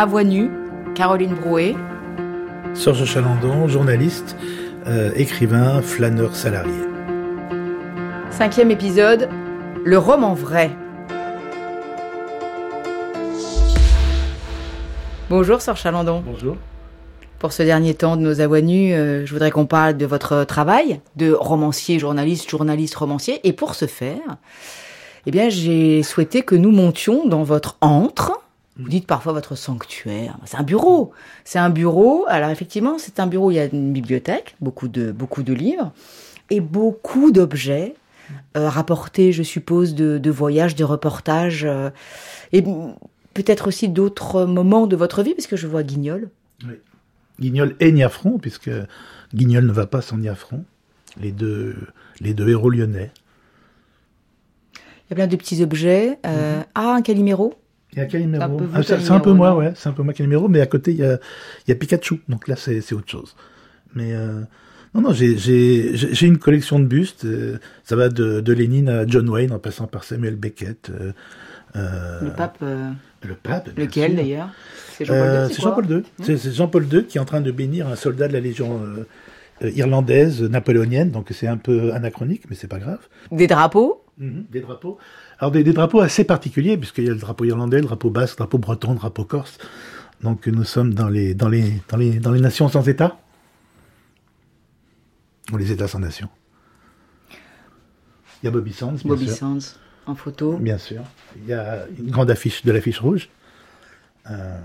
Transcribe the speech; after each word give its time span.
À 0.00 0.06
voix 0.06 0.24
nue, 0.24 0.50
Caroline 0.94 1.34
Brouet. 1.34 1.76
Serge 2.72 3.04
Chalandon, 3.04 3.68
journaliste, 3.68 4.34
euh, 4.86 5.12
écrivain, 5.14 5.82
flâneur 5.82 6.34
salarié. 6.34 6.72
Cinquième 8.30 8.70
épisode, 8.70 9.28
le 9.84 9.98
roman 9.98 10.32
vrai. 10.32 10.70
Bonjour 15.28 15.60
Serge 15.60 15.82
Chalandon. 15.82 16.22
Bonjour. 16.24 16.56
Pour 17.38 17.52
ce 17.52 17.62
dernier 17.62 17.92
temps 17.92 18.16
de 18.16 18.22
nos 18.22 18.40
avoies 18.40 18.62
nues, 18.62 18.94
euh, 18.94 19.26
je 19.26 19.32
voudrais 19.34 19.50
qu'on 19.50 19.66
parle 19.66 19.98
de 19.98 20.06
votre 20.06 20.44
travail 20.44 21.02
de 21.16 21.30
romancier, 21.30 21.98
journaliste, 21.98 22.48
journaliste, 22.48 22.94
romancier. 22.94 23.46
Et 23.46 23.52
pour 23.52 23.74
ce 23.74 23.84
faire, 23.84 24.38
eh 25.26 25.30
bien, 25.30 25.50
j'ai 25.50 26.02
souhaité 26.02 26.40
que 26.40 26.54
nous 26.54 26.70
montions 26.70 27.28
dans 27.28 27.42
votre 27.42 27.76
antre. 27.82 28.39
Vous 28.82 28.88
dites 28.88 29.06
parfois 29.06 29.32
votre 29.32 29.54
sanctuaire. 29.56 30.38
C'est 30.44 30.56
un 30.56 30.62
bureau. 30.62 31.12
C'est 31.44 31.58
un 31.58 31.70
bureau. 31.70 32.24
Alors 32.28 32.50
effectivement, 32.50 32.98
c'est 32.98 33.20
un 33.20 33.26
bureau. 33.26 33.48
où 33.48 33.50
Il 33.50 33.56
y 33.56 33.60
a 33.60 33.66
une 33.66 33.92
bibliothèque, 33.92 34.56
beaucoup 34.60 34.88
de 34.88 35.12
beaucoup 35.12 35.42
de 35.42 35.52
livres 35.52 35.92
et 36.50 36.60
beaucoup 36.60 37.30
d'objets 37.30 37.94
euh, 38.56 38.68
rapportés, 38.68 39.32
je 39.32 39.42
suppose, 39.42 39.94
de, 39.94 40.18
de 40.18 40.30
voyages, 40.30 40.74
de 40.76 40.84
reportages 40.84 41.64
euh, 41.64 41.90
et 42.52 42.62
peut-être 43.34 43.68
aussi 43.68 43.88
d'autres 43.88 44.44
moments 44.44 44.86
de 44.86 44.96
votre 44.96 45.22
vie, 45.22 45.34
parce 45.34 45.46
que 45.46 45.56
je 45.56 45.66
vois 45.66 45.82
Guignol. 45.82 46.30
Oui. 46.66 46.74
Guignol 47.40 47.76
et 47.80 47.90
Niafron, 47.92 48.38
puisque 48.38 48.70
Guignol 49.34 49.66
ne 49.66 49.72
va 49.72 49.86
pas 49.86 50.00
sans 50.02 50.18
Niafron. 50.18 50.64
Les 51.20 51.32
deux, 51.32 51.74
les 52.20 52.34
deux 52.34 52.48
héros 52.48 52.70
lyonnais. 52.70 53.10
Il 54.74 55.10
y 55.10 55.12
a 55.12 55.16
plein 55.16 55.26
de 55.26 55.36
petits 55.36 55.62
objets. 55.62 56.18
Euh, 56.26 56.62
Ah, 56.74 56.94
un 56.94 57.02
Calimero. 57.02 57.54
Il 57.92 57.98
y 57.98 58.02
a 58.02 58.06
Calimero. 58.06 58.40
C'est 58.40 58.44
un 58.44 58.48
peu 58.56 58.64
vous, 58.64 58.70
Ah, 58.74 58.82
c'est 58.82 59.10
un 59.10 59.20
peu 59.20 59.32
moi, 59.32 59.56
ouais. 59.56 59.72
C'est 59.74 59.88
un 59.88 59.92
peu 59.92 60.02
moi 60.02 60.12
Calimero, 60.14 60.48
mais 60.48 60.60
à 60.60 60.66
côté, 60.66 60.92
il 60.92 60.98
y 60.98 61.04
a, 61.04 61.18
il 61.66 61.70
y 61.70 61.72
a 61.72 61.74
Pikachu. 61.74 62.20
Donc 62.28 62.46
là, 62.48 62.56
c'est 62.56 62.92
autre 62.92 63.10
chose. 63.10 63.34
Mais 63.94 64.14
euh, 64.14 64.40
non, 64.94 65.00
non, 65.00 65.12
j'ai- 65.12 66.26
une 66.26 66.38
collection 66.38 66.78
de 66.78 66.84
bustes. 66.86 67.24
euh, 67.24 67.58
ça 67.84 67.96
va 67.96 68.08
de, 68.08 68.40
de 68.40 68.52
Lénine 68.52 68.88
à 68.88 69.06
John 69.06 69.28
Wayne, 69.28 69.52
en 69.52 69.58
passant 69.58 69.86
par 69.88 70.04
Samuel 70.04 70.36
Beckett. 70.36 70.90
euh, 71.76 72.20
Le 72.22 72.30
pape. 72.30 72.58
le 72.62 73.34
pape. 73.34 73.70
lequel 73.76 74.16
d'ailleurs? 74.16 74.50
C'est 74.96 75.04
Jean-Paul 75.04 75.86
II. 75.90 76.02
C'est- 76.22 76.52
Jean-Paul 76.54 76.86
II 76.92 77.04
qui 77.06 77.18
est 77.18 77.20
en 77.20 77.24
train 77.24 77.40
de 77.40 77.50
bénir 77.50 77.88
un 77.88 77.96
soldat 77.96 78.28
de 78.28 78.32
la 78.32 78.40
Légion 78.40 78.80
irlandaise, 79.62 80.42
napoléonienne, 80.42 81.10
donc 81.10 81.28
c'est 81.32 81.46
un 81.46 81.56
peu 81.58 81.92
anachronique, 81.92 82.44
mais 82.48 82.56
c'est 82.56 82.66
pas 82.68 82.78
grave. 82.78 83.00
Des 83.30 83.46
drapeaux? 83.46 84.04
Mhm, 84.18 84.44
Des 84.50 84.60
drapeaux. 84.60 84.98
Alors 85.40 85.50
des, 85.50 85.64
des 85.64 85.72
drapeaux 85.72 86.00
assez 86.00 86.24
particuliers, 86.24 86.76
puisqu'il 86.76 87.04
y 87.04 87.08
a 87.08 87.12
le 87.12 87.18
drapeau 87.18 87.44
irlandais, 87.44 87.78
le 87.78 87.86
drapeau 87.86 88.10
basque, 88.10 88.34
le 88.34 88.44
drapeau 88.44 88.58
breton, 88.58 88.92
le 88.92 88.98
drapeau 88.98 89.24
corse. 89.24 89.58
Donc 90.22 90.46
nous 90.46 90.64
sommes 90.64 90.92
dans 90.92 91.08
les, 91.08 91.34
dans 91.34 91.48
les, 91.48 91.80
dans 91.88 91.96
les, 91.96 92.18
dans 92.18 92.30
les 92.30 92.40
nations 92.40 92.68
sans 92.68 92.86
État. 92.88 93.18
Ou 95.52 95.56
les 95.56 95.72
États 95.72 95.88
sans 95.88 95.98
nation. 95.98 96.28
Il 98.42 98.46
y 98.46 98.48
a 98.48 98.50
Bobby 98.50 98.72
Sands, 98.72 98.92
bien 98.92 99.02
Bobby 99.06 99.26
sûr. 99.26 99.36
Sands 99.36 99.58
en 100.06 100.14
photo. 100.14 100.56
Bien 100.58 100.78
sûr. 100.78 101.02
Il 101.36 101.46
y 101.46 101.52
a 101.52 101.86
une 101.98 102.10
grande 102.10 102.30
affiche 102.30 102.64
de 102.64 102.72
l'affiche 102.72 103.00
rouge. 103.00 103.28
Euh, 104.30 104.58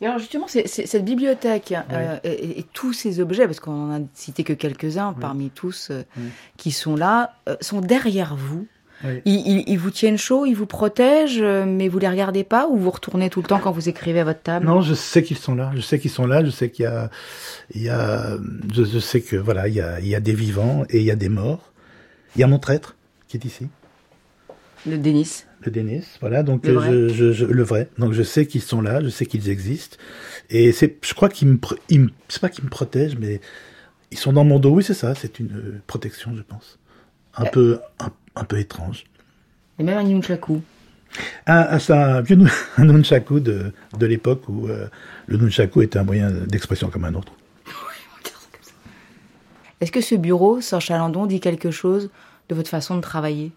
Et 0.00 0.06
alors 0.06 0.18
justement, 0.18 0.46
cette 0.48 1.04
bibliothèque 1.04 1.74
euh, 1.90 2.18
et, 2.24 2.64
tous 2.74 2.92
ces 2.92 3.20
objets, 3.20 3.46
parce 3.46 3.60
qu'on 3.60 3.90
en 3.90 4.02
a 4.02 4.04
cité 4.14 4.44
que 4.44 4.52
quelques-uns 4.52 5.14
parmi 5.14 5.50
tous 5.50 5.88
euh, 5.90 6.02
Oui. 6.16 6.24
qui 6.56 6.70
sont 6.72 6.94
là, 6.94 7.34
euh, 7.48 7.56
sont 7.60 7.80
derrière 7.80 8.36
vous. 8.36 8.66
Oui. 9.04 9.20
Ils, 9.24 9.34
ils- 9.46 9.64
ils 9.68 9.78
vous 9.78 9.90
tiennent 9.90 10.18
chaud, 10.18 10.46
ils 10.46 10.54
vous 10.54 10.66
protègent, 10.66 11.40
euh, 11.42 11.64
mais 11.66 11.88
vous 11.88 11.98
les 11.98 12.08
regardez 12.08 12.44
pas 12.44 12.66
ou 12.68 12.76
vous 12.76 12.90
retournez 12.90 13.30
tout 13.30 13.40
le 13.42 13.46
temps 13.46 13.58
quand 13.58 13.72
vous 13.72 13.88
écrivez 13.88 14.20
à 14.20 14.24
votre 14.24 14.42
table? 14.42 14.66
Non, 14.66 14.80
je 14.80 14.94
sais 14.94 15.22
qu'ils 15.22 15.36
sont 15.38 15.54
là. 15.54 15.72
Je 15.74 15.80
sais 15.80 15.98
qu'ils 15.98 16.10
sont 16.10 16.26
là. 16.26 16.44
Je 16.44 16.50
sais 16.50 16.70
qu'il 16.70 16.84
y 16.84 16.86
a, 16.86 17.10
il 17.74 17.82
y 17.82 17.88
a, 17.88 18.36
je, 18.72 18.84
je 18.84 18.98
sais 18.98 19.20
que 19.20 19.36
voilà, 19.36 19.68
il 19.68 19.74
y 19.74 19.80
a, 19.80 20.00
il 20.00 20.06
y 20.08 20.14
a 20.14 20.20
des 20.20 20.34
vivants 20.34 20.84
et 20.90 20.98
il 20.98 21.04
y 21.04 21.10
a 21.10 21.16
des 21.16 21.28
morts. 21.28 21.72
Il 22.36 22.40
y 22.40 22.44
a 22.44 22.46
mon 22.46 22.58
traître 22.58 22.96
qui 23.28 23.36
est 23.36 23.44
ici, 23.44 23.68
Le 24.86 24.98
Denis. 24.98 25.44
le 25.62 25.70
Denis. 25.70 26.04
Voilà, 26.20 26.42
donc 26.42 26.66
Le 26.66 26.72
euh, 26.72 26.74
vrai. 26.74 26.90
je, 26.90 27.08
je, 27.08 27.32
je- 27.32 27.44
le 27.46 27.62
vrai. 27.62 27.88
Donc 27.98 28.12
je 28.12 28.22
sais 28.22 28.46
qu'ils 28.46 28.62
sont 28.62 28.80
là. 28.80 29.02
Je 29.02 29.08
sais 29.08 29.26
qu'ils 29.26 29.48
existent. 29.50 29.96
Et 30.50 30.72
c'est, 30.72 30.98
je 31.02 31.14
crois 31.14 31.28
qu'ils 31.28 31.48
me, 31.48 31.58
ils 31.88 32.00
me, 32.00 32.08
c'est 32.28 32.40
pas 32.40 32.48
qu'ils 32.48 32.64
me 32.64 32.70
protègent, 32.70 33.16
mais 33.18 33.40
ils 34.10 34.18
sont 34.18 34.32
dans 34.32 34.44
mon 34.44 34.58
dos. 34.58 34.70
Oui, 34.70 34.82
c'est 34.84 34.94
ça. 34.94 35.14
C'est 35.14 35.38
une 35.38 35.52
euh, 35.52 35.80
protection, 35.86 36.32
je 36.36 36.42
pense. 36.42 36.78
Un 37.36 37.46
peu, 37.46 37.80
un, 38.00 38.10
un 38.36 38.44
peu 38.44 38.58
étrange. 38.58 39.04
Et 39.78 39.82
même 39.82 39.98
un 39.98 40.02
nunchaku. 40.04 40.62
Un, 41.46 41.66
un, 41.70 41.78
c'est 41.78 41.92
un 41.92 42.20
vieux 42.20 42.36
nu- 42.36 42.50
un 42.76 42.84
nunchaku 42.84 43.40
de, 43.40 43.72
de 43.98 44.06
l'époque 44.06 44.42
où 44.48 44.68
euh, 44.68 44.88
le 45.26 45.36
nunchaku 45.36 45.82
était 45.82 45.98
un 45.98 46.04
moyen 46.04 46.30
d'expression 46.30 46.90
comme 46.90 47.04
un 47.04 47.14
autre. 47.14 47.32
Est-ce 49.80 49.92
que 49.92 50.00
ce 50.00 50.14
bureau, 50.14 50.60
Serge 50.60 50.86
Chalandon, 50.86 51.26
dit 51.26 51.40
quelque 51.40 51.70
chose 51.70 52.10
de 52.48 52.54
votre 52.54 52.70
façon 52.70 52.96
de 52.96 53.00
travailler? 53.00 53.52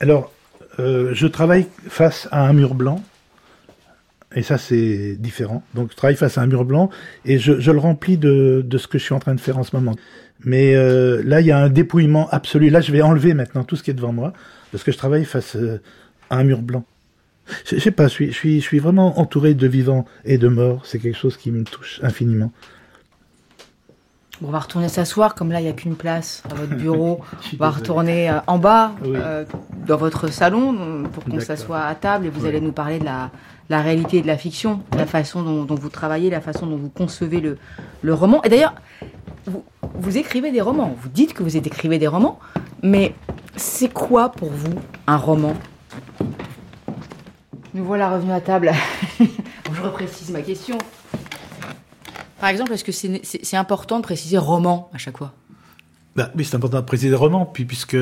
Alors, 0.00 0.32
euh, 0.78 1.10
je 1.14 1.26
travaille 1.26 1.66
face 1.88 2.28
à 2.30 2.46
un 2.46 2.52
mur 2.52 2.74
blanc, 2.74 3.02
et 4.34 4.42
ça 4.42 4.58
c'est 4.58 5.16
différent. 5.18 5.62
Donc, 5.74 5.90
je 5.92 5.96
travaille 5.96 6.16
face 6.16 6.38
à 6.38 6.42
un 6.42 6.46
mur 6.46 6.64
blanc, 6.64 6.90
et 7.24 7.38
je, 7.38 7.52
le 7.52 7.78
remplis 7.78 8.16
de, 8.16 8.62
de 8.64 8.78
ce 8.78 8.86
que 8.86 8.98
je 8.98 9.04
suis 9.04 9.14
en 9.14 9.18
train 9.20 9.34
de 9.34 9.40
faire 9.40 9.58
en 9.58 9.62
ce 9.62 9.74
moment. 9.74 9.94
Mais 10.40 10.74
euh, 10.74 11.22
là, 11.24 11.40
il 11.40 11.46
y 11.46 11.52
a 11.52 11.58
un 11.58 11.68
dépouillement 11.68 12.28
absolu. 12.30 12.70
Là, 12.70 12.80
je 12.80 12.92
vais 12.92 13.02
enlever 13.02 13.34
maintenant 13.34 13.64
tout 13.64 13.76
ce 13.76 13.82
qui 13.82 13.90
est 13.90 13.94
devant 13.94 14.12
moi, 14.12 14.32
parce 14.72 14.84
que 14.84 14.92
je 14.92 14.98
travaille 14.98 15.24
face 15.24 15.56
euh, 15.56 15.80
à 16.30 16.38
un 16.38 16.44
mur 16.44 16.62
blanc. 16.62 16.84
Je, 17.64 17.76
je 17.76 17.80
sais 17.80 17.90
pas, 17.90 18.08
je 18.08 18.12
suis, 18.12 18.26
je, 18.28 18.36
suis, 18.36 18.60
je 18.60 18.64
suis 18.64 18.78
vraiment 18.78 19.18
entouré 19.20 19.54
de 19.54 19.66
vivants 19.66 20.06
et 20.24 20.38
de 20.38 20.48
morts. 20.48 20.86
C'est 20.86 20.98
quelque 20.98 21.18
chose 21.18 21.36
qui 21.36 21.50
me 21.50 21.64
touche 21.64 22.00
infiniment. 22.02 22.52
Bon, 24.40 24.48
on 24.48 24.50
va 24.50 24.58
retourner 24.58 24.88
s'asseoir, 24.88 25.34
comme 25.34 25.52
là, 25.52 25.60
il 25.60 25.64
n'y 25.64 25.68
a 25.70 25.72
qu'une 25.72 25.94
place 25.94 26.42
à 26.50 26.54
votre 26.54 26.74
bureau. 26.74 27.20
on 27.52 27.56
va 27.56 27.70
retourner 27.70 28.30
euh, 28.30 28.38
en 28.46 28.58
bas, 28.58 28.92
Oui. 29.02 29.12
euh, 29.14 29.44
dans 29.86 29.96
votre 29.96 30.28
salon, 30.28 30.74
euh, 30.78 31.02
pour 31.04 31.24
qu'on 31.24 31.40
s'assoie 31.40 31.80
à 31.82 31.94
table 31.94 32.26
et 32.26 32.30
vous 32.30 32.42
Oui. 32.42 32.48
allez 32.48 32.60
nous 32.60 32.72
parler 32.72 32.98
de 32.98 33.04
la, 33.04 33.30
la 33.70 33.80
réalité 33.80 34.18
et 34.18 34.22
de 34.22 34.26
la 34.26 34.36
fiction, 34.36 34.80
la 34.96 35.06
façon 35.06 35.42
dont, 35.42 35.64
dont 35.64 35.76
vous 35.76 35.88
travaillez, 35.88 36.30
la 36.30 36.40
façon 36.40 36.66
dont 36.66 36.76
vous 36.76 36.88
concevez 36.88 37.40
le, 37.40 37.58
le 38.02 38.14
roman. 38.14 38.42
Et 38.42 38.48
d'ailleurs, 38.48 38.74
vous, 39.46 39.62
vous 39.94 40.16
écrivez 40.18 40.50
des 40.50 40.60
romans, 40.60 40.96
vous 41.00 41.08
dites 41.08 41.32
que 41.32 41.42
vous 41.42 41.56
écrivez 41.56 41.98
des 41.98 42.08
romans, 42.08 42.38
mais 42.82 43.14
c'est 43.56 43.92
quoi 43.92 44.30
pour 44.30 44.50
vous 44.50 44.74
un 45.06 45.16
roman? 45.16 45.54
Nous 47.72 47.84
voilà 47.84 48.10
revenus 48.10 48.34
à 48.34 48.40
table. 48.40 48.72
je 49.20 49.82
reprécise 49.82 50.30
ma 50.30 50.42
question. 50.42 50.78
Par 52.44 52.50
exemple, 52.50 52.74
est-ce 52.74 52.84
que 52.84 52.92
c'est 52.92 53.56
important 53.56 53.96
de 54.00 54.02
préciser 54.02 54.36
roman 54.36 54.90
à 54.92 54.98
chaque 54.98 55.16
fois? 55.16 55.32
Bah, 56.14 56.30
oui, 56.36 56.44
c'est 56.44 56.54
important 56.54 56.76
de 56.76 56.84
préciser 56.84 57.14
roman, 57.14 57.46
puis 57.46 57.64
puisque 57.64 57.96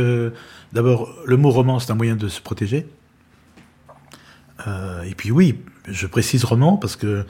d'abord 0.72 1.14
le 1.24 1.36
mot 1.36 1.50
roman 1.50 1.78
c'est 1.78 1.92
un 1.92 1.94
moyen 1.94 2.16
de 2.16 2.26
se 2.26 2.40
protéger. 2.40 2.88
Euh, 4.66 5.02
et 5.04 5.14
puis 5.14 5.30
oui, 5.30 5.60
je 5.86 6.08
précise 6.08 6.42
roman 6.42 6.76
parce 6.76 6.96
que 6.96 7.24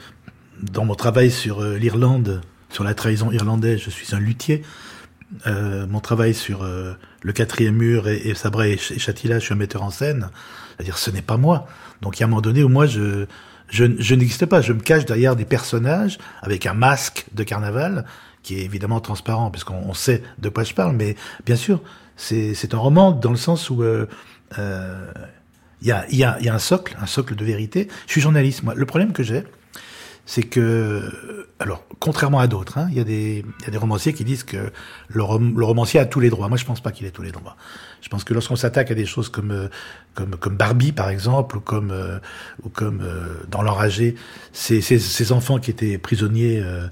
dans 0.59 0.85
mon 0.85 0.95
travail 0.95 1.29
sur 1.29 1.61
euh, 1.61 1.77
l'Irlande, 1.77 2.41
sur 2.69 2.83
la 2.83 2.95
trahison 2.95 3.31
irlandaise, 3.31 3.79
je 3.79 3.91
suis 3.91 4.15
un 4.15 4.19
luthier. 4.19 4.63
Euh, 5.45 5.85
mon 5.85 5.99
travail 5.99 6.33
sur 6.33 6.63
le 6.63 7.31
quatrième 7.31 7.75
mur 7.75 8.07
et, 8.07 8.27
et 8.27 8.33
Sabra 8.33 8.67
et, 8.67 8.77
Ch- 8.77 8.93
et 8.93 8.97
Chatila, 8.97 9.37
je 9.37 9.45
suis 9.45 9.53
un 9.53 9.57
metteur 9.57 9.83
en 9.83 9.91
scène. 9.91 10.31
C'est-à-dire, 10.71 10.97
ce 10.97 11.11
n'est 11.11 11.21
pas 11.21 11.37
moi. 11.37 11.67
Donc, 12.01 12.17
il 12.17 12.21
y 12.21 12.23
a 12.23 12.25
un 12.25 12.29
moment 12.29 12.41
donné 12.41 12.63
où 12.63 12.69
moi, 12.69 12.87
je, 12.87 13.27
je, 13.73 13.85
je 13.97 14.15
n'existe 14.15 14.45
pas. 14.45 14.61
Je 14.61 14.71
me 14.71 14.79
cache 14.79 15.05
derrière 15.05 15.35
des 15.35 15.45
personnages 15.45 16.19
avec 16.41 16.67
un 16.67 16.75
masque 16.75 17.25
de 17.33 17.43
carnaval 17.43 18.05
qui 18.43 18.59
est 18.59 18.63
évidemment 18.63 18.99
transparent 18.99 19.49
puisqu'on 19.49 19.81
on 19.87 19.95
sait 19.95 20.21
de 20.37 20.49
quoi 20.49 20.63
je 20.63 20.75
parle. 20.75 20.95
Mais 20.95 21.15
bien 21.45 21.55
sûr, 21.55 21.81
c'est 22.15 22.73
un 22.73 22.77
roman 22.77 23.11
dans 23.11 23.31
le 23.31 23.37
sens 23.37 23.71
où 23.71 23.81
euh, 23.81 24.05
euh, 24.59 25.11
il 25.81 25.87
y, 25.87 25.91
a, 25.91 26.05
y, 26.11 26.23
a, 26.23 26.37
il 26.39 26.45
y 26.45 26.49
a 26.49 26.53
un 26.53 26.59
socle, 26.59 26.95
un 27.01 27.07
socle 27.07 27.35
de 27.35 27.43
vérité. 27.43 27.87
Je 28.05 28.11
suis 28.11 28.21
journaliste, 28.21 28.61
moi. 28.61 28.75
Le 28.75 28.85
problème 28.85 29.11
que 29.11 29.23
j'ai, 29.23 29.43
c'est 30.25 30.43
que, 30.43 31.47
alors, 31.59 31.83
contrairement 31.99 32.39
à 32.39 32.47
d'autres, 32.47 32.77
hein, 32.77 32.87
il 32.91 32.97
y, 32.97 33.01
a 33.01 33.03
des- 33.03 33.43
il 33.59 33.65
y 33.65 33.67
a 33.67 33.71
des 33.71 33.77
romanciers 33.77 34.13
qui 34.13 34.23
disent 34.23 34.43
que 34.45 34.71
le, 35.09 35.21
rom- 35.23 35.57
le 35.57 35.65
romancier 35.65 35.99
a 35.99 36.05
tous 36.05 36.21
les 36.21 36.29
droits. 36.29 36.47
Moi, 36.47 36.57
je 36.57 36.63
pense 36.65 36.79
pas 36.81 36.91
qu'il 36.91 37.05
ait 37.05 37.11
tous 37.11 37.23
les 37.23 37.31
droits. 37.33 37.57
Je 38.01 38.07
pense 38.09 38.23
que 38.23 38.33
lorsqu'on 38.33 38.55
s'attaque 38.55 38.89
à 38.91 38.95
des 38.95 39.05
choses 39.05 39.27
comme, 39.29 39.51
euh, 39.51 39.67
comme, 40.13 40.35
comme 40.37 40.55
Barbie, 40.55 40.93
par 40.93 41.09
exemple, 41.09 41.57
ou 41.57 41.59
comme, 41.59 41.91
euh, 41.91 42.19
ou 42.63 42.69
comme 42.69 43.01
euh, 43.01 43.43
dans 43.49 43.61
L'Enragé, 43.61 44.15
ces, 44.53 44.79
ces, 44.81 44.97
ces 44.99 45.31
enfants 45.33 45.59
qui 45.59 45.71
étaient 45.71 45.97
prisonniers 45.97 46.61
euh, 46.63 46.87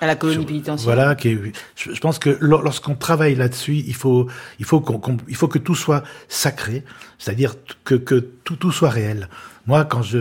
À 0.00 0.06
la 0.06 0.16
colonie 0.16 0.44
pénitentiaire. 0.44 0.84
Voilà, 0.84 1.14
qui 1.14 1.28
est- 1.28 1.52
je, 1.76 1.92
je 1.94 2.00
pense 2.00 2.18
que 2.18 2.36
lor- 2.40 2.62
lorsqu'on 2.62 2.94
travaille 2.94 3.34
là-dessus, 3.36 3.76
il 3.76 3.94
faut, 3.94 4.28
il 4.58 4.64
faut 4.64 4.80
qu'on, 4.80 4.98
qu'on- 4.98 5.16
il 5.28 5.36
faut 5.36 5.48
que 5.48 5.58
tout 5.58 5.74
soit 5.74 6.02
sacré, 6.28 6.84
c'est-à-dire 7.18 7.54
que, 7.84 7.94
que 7.94 8.16
tout, 8.16 8.56
tout 8.56 8.72
soit 8.72 8.90
réel. 8.90 9.28
Moi, 9.66 9.84
quand 9.84 10.02
je 10.02 10.18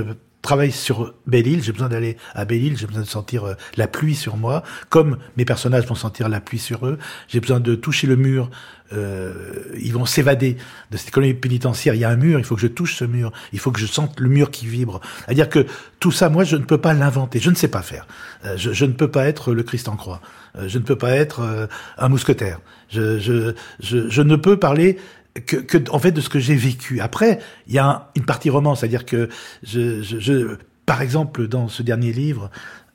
travaille 0.48 0.72
sur 0.72 1.14
Belle-Île, 1.26 1.62
j'ai 1.62 1.74
besoin 1.74 1.90
d'aller 1.90 2.16
à 2.34 2.46
Belle-Île, 2.46 2.78
j'ai 2.78 2.88
besoin 2.88 3.02
de 3.02 3.08
sentir 3.08 3.44
euh, 3.44 3.54
la 3.76 3.88
pluie 3.88 4.16
sur 4.16 4.38
moi, 4.38 4.64
comme 4.88 5.18
mes 5.36 5.44
personnages 5.44 5.86
vont 5.86 5.96
sentir 5.96 6.30
la 6.30 6.40
pluie 6.40 6.58
sur 6.58 6.88
eux. 6.88 6.98
J'ai 7.28 7.42
besoin 7.42 7.60
de 7.60 7.76
toucher 7.76 8.08
le 8.08 8.16
mur. 8.16 8.50
Euh, 8.94 9.34
ils 9.78 9.92
vont 9.92 10.06
s'évader 10.06 10.56
de 10.90 10.96
cette 10.96 11.12
colonie 11.12 11.34
pénitentiaire. 11.34 11.96
Il 11.96 12.00
y 12.00 12.06
a 12.06 12.10
un 12.10 12.16
mur, 12.16 12.40
il 12.40 12.46
faut 12.46 12.56
que 12.56 12.62
je 12.62 12.68
touche 12.68 12.96
ce 12.96 13.04
mur. 13.04 13.34
Il 13.52 13.60
faut 13.60 13.72
que 13.72 13.80
je 13.82 13.86
sente 13.86 14.22
le 14.22 14.30
mur 14.30 14.50
qui 14.50 14.68
vibre. 14.68 15.02
C'est-à-dire 15.26 15.50
que 15.50 15.66
tout 16.00 16.12
ça, 16.14 16.30
moi, 16.30 16.46
je 16.46 16.56
ne 16.56 16.64
peux 16.64 16.78
pas 16.78 16.94
l'inventer. 16.94 17.40
Je 17.40 17.50
ne 17.50 17.56
sais 17.56 17.68
pas 17.68 17.82
faire. 17.82 18.08
Euh, 18.46 18.56
je, 18.56 18.72
je, 18.72 18.86
ne 18.86 18.94
peux 18.94 19.12
pas 19.12 19.28
être 19.28 19.54
le 19.54 19.64
Christ 19.64 19.90
en 19.90 19.98
croix. 19.98 20.22
Euh, 20.58 20.70
je 20.70 20.78
ne 20.78 20.84
peux 20.84 20.98
pas 20.98 21.12
être 21.12 21.68
un 21.98 22.08
mousquetaire. 22.08 22.62
Je, 22.90 23.20
je, 23.20 23.54
je, 23.82 24.10
je 24.10 24.22
ne 24.22 24.38
peux 24.38 24.58
parler 24.58 24.98
que, 25.46 25.90
en 25.92 26.00
fait 26.00 26.12
de 26.12 26.22
ce 26.22 26.30
que 26.30 26.40
j'ai 26.40 26.56
vécu. 26.56 27.00
Après, 27.00 27.40
il 27.68 27.74
y 27.74 27.80
a 27.80 28.12
une 28.16 28.26
partie 28.26 28.50
roman, 28.50 28.76
c'est-à-dire 28.76 29.06
que 29.06 29.30
je, 29.64 30.02
je, 30.02 30.20
je, 30.20 30.58
par 30.86 31.02
exemple, 31.02 31.48
dans 31.48 31.68
ce 31.68 31.84
dernier 31.84 32.14
livre, 32.14 32.50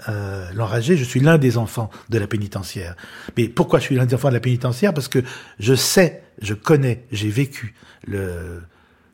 euh, 0.08 0.48
L'enragé, 0.54 0.96
je 0.96 1.04
suis 1.04 1.20
l'un 1.20 1.38
des 1.38 1.58
enfants 1.58 1.90
de 2.08 2.18
la 2.18 2.26
pénitentiaire. 2.26 2.96
Mais 3.36 3.48
pourquoi 3.48 3.78
je 3.78 3.84
suis 3.84 3.94
l'un 3.94 4.06
des 4.06 4.14
enfants 4.14 4.28
de 4.28 4.34
la 4.34 4.40
pénitentiaire? 4.40 4.92
Parce 4.94 5.08
que 5.08 5.20
je 5.58 5.74
sais, 5.74 6.22
je 6.40 6.54
connais, 6.54 7.04
j'ai 7.12 7.28
vécu 7.28 7.74
le, 8.04 8.62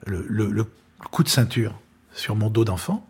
le, 0.07 0.25
le, 0.29 0.67
coup 1.11 1.23
de 1.23 1.29
ceinture 1.29 1.79
sur 2.13 2.37
mon 2.37 2.51
dos 2.51 2.65
d'enfant. 2.65 3.07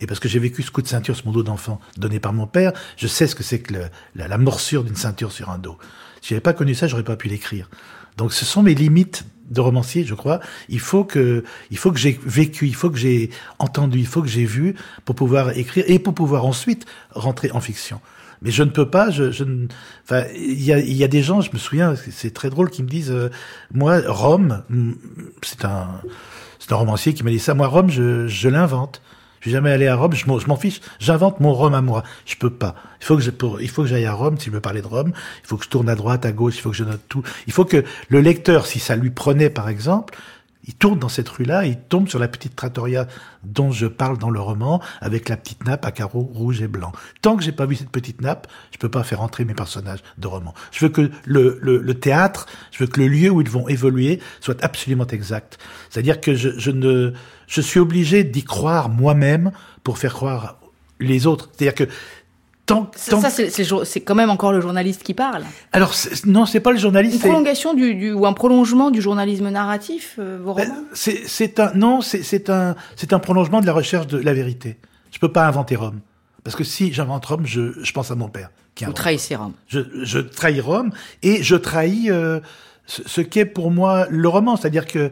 Et 0.00 0.06
parce 0.06 0.20
que 0.20 0.28
j'ai 0.28 0.38
vécu 0.38 0.62
ce 0.62 0.70
coup 0.70 0.82
de 0.82 0.88
ceinture 0.88 1.16
sur 1.16 1.26
mon 1.26 1.32
dos 1.32 1.42
d'enfant 1.42 1.80
donné 1.96 2.20
par 2.20 2.32
mon 2.32 2.46
père, 2.46 2.72
je 2.96 3.06
sais 3.06 3.26
ce 3.26 3.34
que 3.34 3.42
c'est 3.42 3.60
que 3.60 3.74
la, 4.14 4.28
la, 4.28 4.38
morsure 4.38 4.84
d'une 4.84 4.96
ceinture 4.96 5.32
sur 5.32 5.50
un 5.50 5.58
dos. 5.58 5.78
Si 6.20 6.28
j'avais 6.30 6.40
pas 6.40 6.52
connu 6.52 6.74
ça, 6.74 6.86
j'aurais 6.86 7.02
pas 7.02 7.16
pu 7.16 7.28
l'écrire. 7.28 7.68
Donc 8.16 8.32
ce 8.32 8.44
sont 8.44 8.62
mes 8.62 8.74
limites 8.74 9.24
de 9.50 9.60
romancier, 9.60 10.04
je 10.04 10.14
crois. 10.14 10.40
Il 10.68 10.80
faut 10.80 11.04
que, 11.04 11.44
il 11.70 11.78
faut 11.78 11.92
que 11.92 11.98
j'ai 11.98 12.18
vécu, 12.24 12.66
il 12.66 12.74
faut 12.74 12.90
que 12.90 12.98
j'ai 12.98 13.30
entendu, 13.58 13.98
il 13.98 14.06
faut 14.06 14.22
que 14.22 14.28
j'ai 14.28 14.44
vu 14.44 14.74
pour 15.04 15.14
pouvoir 15.14 15.56
écrire 15.56 15.84
et 15.86 15.98
pour 15.98 16.14
pouvoir 16.14 16.44
ensuite 16.46 16.84
rentrer 17.12 17.50
en 17.52 17.60
fiction. 17.60 18.00
Mais 18.42 18.50
je 18.50 18.62
ne 18.62 18.70
peux 18.70 18.90
pas. 18.90 19.10
Je, 19.10 19.30
je 19.30 19.44
enfin, 20.04 20.24
il 20.34 20.62
y 20.62 20.72
a, 20.72 20.78
y 20.78 21.04
a 21.04 21.08
des 21.08 21.22
gens, 21.22 21.40
je 21.40 21.50
me 21.52 21.58
souviens, 21.58 21.94
c'est 22.10 22.34
très 22.34 22.50
drôle, 22.50 22.70
qui 22.70 22.82
me 22.82 22.88
disent, 22.88 23.10
euh, 23.10 23.30
moi, 23.72 24.00
Rome, 24.06 24.62
c'est 25.42 25.64
un, 25.64 25.88
c'est 26.58 26.72
un 26.72 26.76
romancier 26.76 27.14
qui 27.14 27.22
m'a 27.22 27.30
dit 27.30 27.38
ça. 27.38 27.54
Moi, 27.54 27.66
Rome, 27.66 27.90
je, 27.90 28.26
je 28.26 28.48
l'invente. 28.48 29.00
Suis 29.46 29.52
jamais 29.52 29.70
allé 29.70 29.86
à 29.86 29.94
Rome, 29.94 30.12
je 30.12 30.26
m'en 30.26 30.56
fiche, 30.56 30.80
j'invente 30.98 31.38
mon 31.38 31.54
Rome 31.54 31.74
à 31.74 31.80
moi. 31.80 32.02
Je 32.24 32.34
peux 32.34 32.50
pas. 32.50 32.74
Il 33.00 33.04
faut 33.04 33.14
que 33.14 33.22
je, 33.22 33.30
il 33.60 33.68
faut 33.68 33.82
que 33.82 33.88
j'aille 33.88 34.04
à 34.04 34.12
Rome, 34.12 34.36
si 34.40 34.46
je 34.46 34.50
veux 34.50 34.60
parler 34.60 34.82
de 34.82 34.88
Rome, 34.88 35.12
il 35.14 35.46
faut 35.46 35.56
que 35.56 35.62
je 35.62 35.68
tourne 35.68 35.88
à 35.88 35.94
droite, 35.94 36.26
à 36.26 36.32
gauche, 36.32 36.56
il 36.56 36.62
faut 36.62 36.70
que 36.70 36.76
je 36.76 36.82
note 36.82 37.02
tout. 37.08 37.22
Il 37.46 37.52
faut 37.52 37.64
que 37.64 37.84
le 38.08 38.20
lecteur, 38.20 38.66
si 38.66 38.80
ça 38.80 38.96
lui 38.96 39.10
prenait 39.10 39.48
par 39.48 39.68
exemple, 39.68 40.18
il 40.66 40.74
tourne 40.74 40.98
dans 40.98 41.08
cette 41.08 41.28
rue-là, 41.28 41.64
il 41.64 41.78
tombe 41.78 42.08
sur 42.08 42.18
la 42.18 42.28
petite 42.28 42.56
trattoria 42.56 43.06
dont 43.44 43.70
je 43.70 43.86
parle 43.86 44.18
dans 44.18 44.30
le 44.30 44.40
roman, 44.40 44.82
avec 45.00 45.28
la 45.28 45.36
petite 45.36 45.64
nappe 45.64 45.84
à 45.84 45.92
carreaux 45.92 46.28
rouge 46.34 46.60
et 46.60 46.68
blanc. 46.68 46.92
Tant 47.22 47.36
que 47.36 47.42
j'ai 47.42 47.52
pas 47.52 47.66
vu 47.66 47.76
cette 47.76 47.90
petite 47.90 48.20
nappe, 48.20 48.48
je 48.72 48.78
peux 48.78 48.88
pas 48.88 49.04
faire 49.04 49.22
entrer 49.22 49.44
mes 49.44 49.54
personnages 49.54 50.00
de 50.18 50.26
roman. 50.26 50.54
Je 50.72 50.84
veux 50.84 50.90
que 50.90 51.10
le, 51.24 51.58
le, 51.60 51.94
théâtre, 51.94 52.46
je 52.72 52.80
veux 52.80 52.90
que 52.90 53.00
le 53.00 53.08
lieu 53.08 53.30
où 53.30 53.40
ils 53.40 53.48
vont 53.48 53.68
évoluer 53.68 54.20
soit 54.40 54.62
absolument 54.64 55.06
exact. 55.06 55.58
C'est-à-dire 55.88 56.20
que 56.20 56.34
je, 56.34 56.58
je 56.58 56.70
ne, 56.70 57.12
je 57.46 57.60
suis 57.60 57.80
obligé 57.80 58.24
d'y 58.24 58.42
croire 58.42 58.88
moi-même 58.88 59.52
pour 59.84 59.98
faire 59.98 60.14
croire 60.14 60.58
les 60.98 61.26
autres. 61.26 61.50
C'est-à-dire 61.52 61.74
que 61.74 61.92
Tant, 62.66 62.90
tant... 63.08 63.20
Ça, 63.20 63.30
c'est 63.30 64.00
quand 64.00 64.16
même 64.16 64.28
encore 64.30 64.52
le 64.52 64.60
journaliste 64.60 65.04
qui 65.04 65.14
parle. 65.14 65.44
Alors 65.72 65.94
non, 66.24 66.46
c'est 66.46 66.58
pas 66.58 66.72
le 66.72 66.78
journaliste. 66.78 67.14
Une 67.14 67.20
prolongation 67.20 67.74
du, 67.74 67.94
du, 67.94 68.12
ou 68.12 68.26
un 68.26 68.32
prolongement 68.32 68.90
du 68.90 69.00
journalisme 69.00 69.48
narratif, 69.50 70.16
euh, 70.18 70.38
vos. 70.42 70.54
Ben, 70.54 70.72
c'est 70.92 71.60
un 71.60 71.72
non, 71.74 72.00
c'est 72.00 72.50
un 72.50 72.74
c'est 72.96 73.12
un 73.12 73.20
prolongement 73.20 73.60
de 73.60 73.66
la 73.66 73.72
recherche 73.72 74.08
de 74.08 74.18
la 74.18 74.34
vérité. 74.34 74.78
Je 75.12 75.20
peux 75.20 75.30
pas 75.30 75.46
inventer 75.46 75.76
Rome 75.76 76.00
parce 76.42 76.56
que 76.56 76.64
si 76.64 76.92
j'invente 76.92 77.24
Rome, 77.26 77.46
je, 77.46 77.72
je 77.80 77.92
pense 77.92 78.10
à 78.10 78.16
mon 78.16 78.28
père. 78.28 78.50
Qui 78.74 78.84
Vous 78.84 78.92
trahissez 78.92 79.36
Rome. 79.36 79.54
Je, 79.68 79.80
je 80.02 80.18
trahis 80.18 80.60
Rome 80.60 80.90
et 81.22 81.42
je 81.42 81.54
trahis 81.54 82.10
euh, 82.10 82.40
ce, 82.86 83.02
ce 83.06 83.20
qu'est 83.20 83.46
pour 83.46 83.70
moi 83.70 84.06
le 84.10 84.28
roman, 84.28 84.56
c'est-à-dire 84.56 84.86
que 84.86 85.10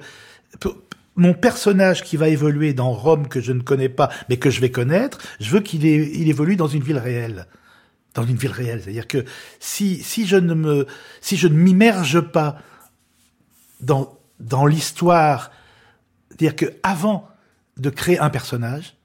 mon 1.17 1.35
personnage 1.35 2.03
qui 2.03 2.17
va 2.17 2.29
évoluer 2.29 2.75
dans 2.75 2.93
Rome 2.93 3.29
que 3.29 3.41
je 3.41 3.53
ne 3.53 3.61
connais 3.61 3.89
pas, 3.89 4.11
mais 4.29 4.37
que 4.37 4.51
je 4.51 4.61
vais 4.61 4.71
connaître, 4.71 5.19
je 5.41 5.51
veux 5.51 5.61
qu'il 5.61 5.85
il 5.85 6.29
évolue 6.29 6.57
dans 6.57 6.67
une 6.67 6.83
ville 6.83 6.99
réelle. 6.99 7.47
Dans 8.15 8.25
une 8.25 8.37
ville 8.37 8.51
réelle. 8.51 8.81
C'est-à-dire 8.83 9.09
que 9.09 9.25
si, 9.59 10.03
si 10.03 10.27
je 10.27 10.37
ne 10.37 10.55
me, 10.55 10.87
si 11.21 11.37
je 11.37 11.49
ne 11.49 11.55
m'immerge 11.55 12.21
pas 12.21 12.59
dans, 13.81 14.19
dans 14.41 14.67
l'histoire, 14.67 15.51
c'est-à-dire 16.29 16.57
que 16.57 16.67
avant 16.83 17.29
de 17.77 17.91
créer 17.91 18.19
un 18.19 18.31
personnage, 18.31 18.97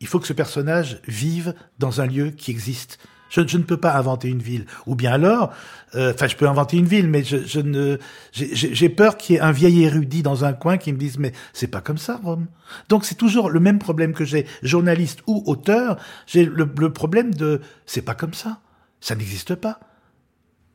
il 0.00 0.06
faut 0.06 0.20
que 0.20 0.26
ce 0.26 0.32
personnage 0.32 1.00
vive 1.06 1.54
dans 1.78 2.00
un 2.00 2.06
lieu 2.06 2.30
qui 2.30 2.50
existe. 2.50 2.98
Je, 3.28 3.46
je, 3.46 3.58
ne 3.58 3.62
peux 3.62 3.76
pas 3.76 3.96
inventer 3.96 4.28
une 4.28 4.40
ville. 4.40 4.66
Ou 4.86 4.94
bien 4.94 5.12
alors, 5.12 5.52
euh, 5.94 6.12
enfin, 6.14 6.28
je 6.28 6.36
peux 6.36 6.48
inventer 6.48 6.76
une 6.76 6.86
ville, 6.86 7.08
mais 7.08 7.24
je, 7.24 7.38
je 7.44 7.60
ne, 7.60 7.98
j'ai 8.32 8.88
peur 8.88 9.16
qu'il 9.16 9.34
y 9.34 9.38
ait 9.38 9.42
un 9.42 9.52
vieil 9.52 9.84
érudit 9.84 10.22
dans 10.22 10.44
un 10.44 10.52
coin 10.52 10.76
qui 10.78 10.92
me 10.92 10.98
dise 10.98 11.18
mais 11.18 11.32
c'est 11.52 11.66
pas 11.66 11.80
comme 11.80 11.98
ça 11.98 12.20
Rome. 12.22 12.46
Donc 12.88 13.04
c'est 13.04 13.14
toujours 13.14 13.50
le 13.50 13.60
même 13.60 13.78
problème 13.78 14.12
que 14.12 14.24
j'ai, 14.24 14.46
journaliste 14.62 15.20
ou 15.26 15.42
auteur. 15.46 15.96
J'ai 16.26 16.44
le, 16.44 16.70
le 16.78 16.92
problème 16.92 17.34
de 17.34 17.60
c'est 17.84 18.02
pas 18.02 18.14
comme 18.14 18.34
ça, 18.34 18.60
ça 19.00 19.14
n'existe 19.14 19.54
pas. 19.54 19.80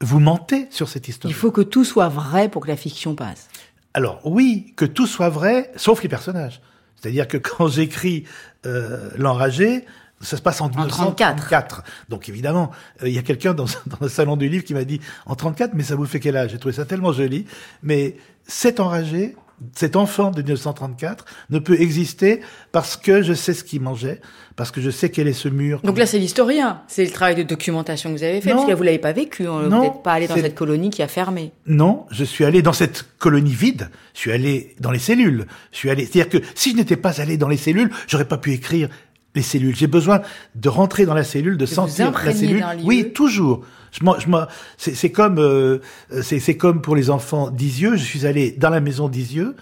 Vous 0.02 0.20
mentez 0.20 0.68
sur 0.72 0.90
cette 0.90 1.08
histoire. 1.08 1.32
Il 1.32 1.36
faut 1.36 1.52
que 1.52 1.62
tout 1.62 1.86
soit 1.86 2.10
vrai 2.10 2.50
pour 2.50 2.64
que 2.64 2.68
la 2.68 2.78
fiction 2.78 3.16
passe. 3.16 3.50
Alors 3.94 4.22
oui, 4.26 4.74
que 4.76 4.86
tout 4.86 5.08
soit 5.08 5.30
vrai, 5.30 5.72
sauf 5.76 6.02
les 6.02 6.10
personnages. 6.10 6.62
C'est-à-dire 6.96 7.28
que 7.28 7.38
quand 7.38 7.68
j'écris 7.68 8.26
euh, 8.66 9.10
l'enragé, 9.18 9.86
ça 10.22 10.38
se 10.38 10.42
passe 10.42 10.62
en 10.62 10.70
1934. 10.70 11.84
Donc 12.10 12.30
évidemment, 12.30 12.72
euh, 13.02 13.10
il 13.10 13.14
y 13.14 13.18
a 13.18 13.24
quelqu'un 13.24 13.54
dans, 13.54 13.66
dans, 13.86 13.98
le 14.02 14.10
salon 14.10 14.38
du 14.38 14.50
livre 14.50 14.64
qui 14.64 14.74
m'a 14.74 14.84
dit 14.84 15.02
en 15.26 15.36
34, 15.36 15.74
mais 15.74 15.84
ça 15.84 15.96
vous 15.96 16.06
fait 16.06 16.20
quel 16.20 16.38
âge? 16.38 16.52
J'ai 16.52 16.60
trouvé 16.60 16.74
ça 16.74 16.86
tellement 16.86 17.14
joli. 17.14 17.46
Mais 17.84 18.16
cet 18.48 18.80
enragé, 18.80 19.36
cet 19.76 19.96
enfant 19.96 20.32
de 20.32 20.42
1934 20.42 21.26
ne 21.50 21.60
peut 21.60 21.80
exister 21.80 22.42
parce 22.72 22.98
que 22.98 23.22
je 23.22 23.34
sais 23.34 23.54
ce 23.54 23.64
qu'il 23.64 23.82
mangeait, 23.82 24.20
parce 24.56 24.72
que 24.72 24.82
je 24.82 24.90
sais 24.90 25.10
quel 25.10 25.28
est 25.28 25.34
ce 25.34 25.50
mur. 25.50 25.82
Donc 25.84 25.98
là, 25.98 26.06
c'est 26.06 26.18
l'historien, 26.18 26.82
c'est 26.88 27.06
le 27.06 27.12
travail 27.12 27.36
de 27.36 27.44
documentation 27.44 28.12
que 28.12 28.18
vous 28.18 28.24
avez 28.24 28.42
fait, 28.42 28.50
non, 28.50 28.56
parce 28.56 28.66
que 28.66 28.72
là, 28.72 28.76
vous 28.76 28.84
l'avez 28.84 29.00
pas 29.00 29.14
vécu, 29.14 29.48
hein. 29.48 29.70
vous 29.70 29.82
n'êtes 29.82 30.04
pas 30.04 30.14
allé 30.14 30.28
dans 30.28 30.36
cette 30.36 30.56
colonie 30.56 30.90
qui 30.90 31.04
a 31.04 31.08
fermé. 31.08 31.52
Non, 31.68 32.06
je 32.12 32.24
suis 32.24 32.44
allé 32.44 32.62
dans 32.62 32.74
cette 32.74 33.06
colonie 33.20 33.54
vide, 33.54 33.90
je 34.14 34.20
suis 34.20 34.32
allé 34.32 34.76
dans 34.80 34.92
les 34.92 35.00
cellules, 35.00 35.46
je 35.72 35.78
suis 35.78 35.90
allé, 35.90 36.06
c'est-à-dire 36.06 36.42
que 36.42 36.46
si 36.56 36.72
je 36.72 36.78
n'étais 36.78 36.98
pas 36.98 37.22
allé 37.22 37.38
dans 37.38 37.48
les 37.48 37.58
cellules, 37.58 37.92
j'aurais 38.08 38.28
pas 38.28 38.38
pu 38.38 38.54
écrire 38.54 38.90
les 39.36 39.42
cellules. 39.42 39.76
J'ai 39.76 39.88
besoin 39.88 40.22
de 40.56 40.70
rentrer 40.70 41.06
dans 41.06 41.14
la 41.14 41.24
cellule, 41.24 41.58
de, 41.58 41.66
sentir 41.66 42.12
la 42.12 42.34
cellule. 42.34 42.66
Oui, 42.84 43.12
toujours. 43.14 43.66
Je, 43.92 44.00
je, 44.00 44.46
c'est 44.78 45.12
comme, 45.12 45.38
euh, 45.38 45.80
c'est 46.22 46.58
comme 46.58 46.82
pour 46.82 46.96
les 46.96 47.10
enfants 47.10 47.50
d'Isieux. 47.50 47.96
Je 47.98 48.04
suis 48.04 48.26
allé 48.26 48.52
dans 48.52 48.70
la 48.70 48.80
maison 48.80 49.10
d'Isieux 49.10 49.56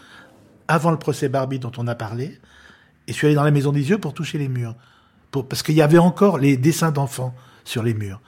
avant 0.69 0.91
le 0.91 0.97
procès 0.97 1.29
Barbie 1.29 1.59
dont 1.59 1.71
on 1.77 1.87
a 1.87 1.95
parlé, 1.95 2.39
et 3.07 3.11
je 3.11 3.13
suis 3.13 3.25
allé 3.25 3.35
dans 3.35 3.43
la 3.43 3.51
maison 3.51 3.71
d'Isieux 3.71 3.97
pour 3.97 4.13
toucher 4.13 4.37
les 4.37 4.47
murs, 4.47 4.75
pour, 5.31 5.47
parce 5.47 5.63
qu'il 5.63 5.75
y 5.75 5.81
avait 5.81 5.97
encore 5.97 6.37
les 6.37 6.57
dessins 6.57 6.91
d'enfants 6.91 7.33
sur 7.65 7.81
les 7.81 7.95
murs. 7.95 8.21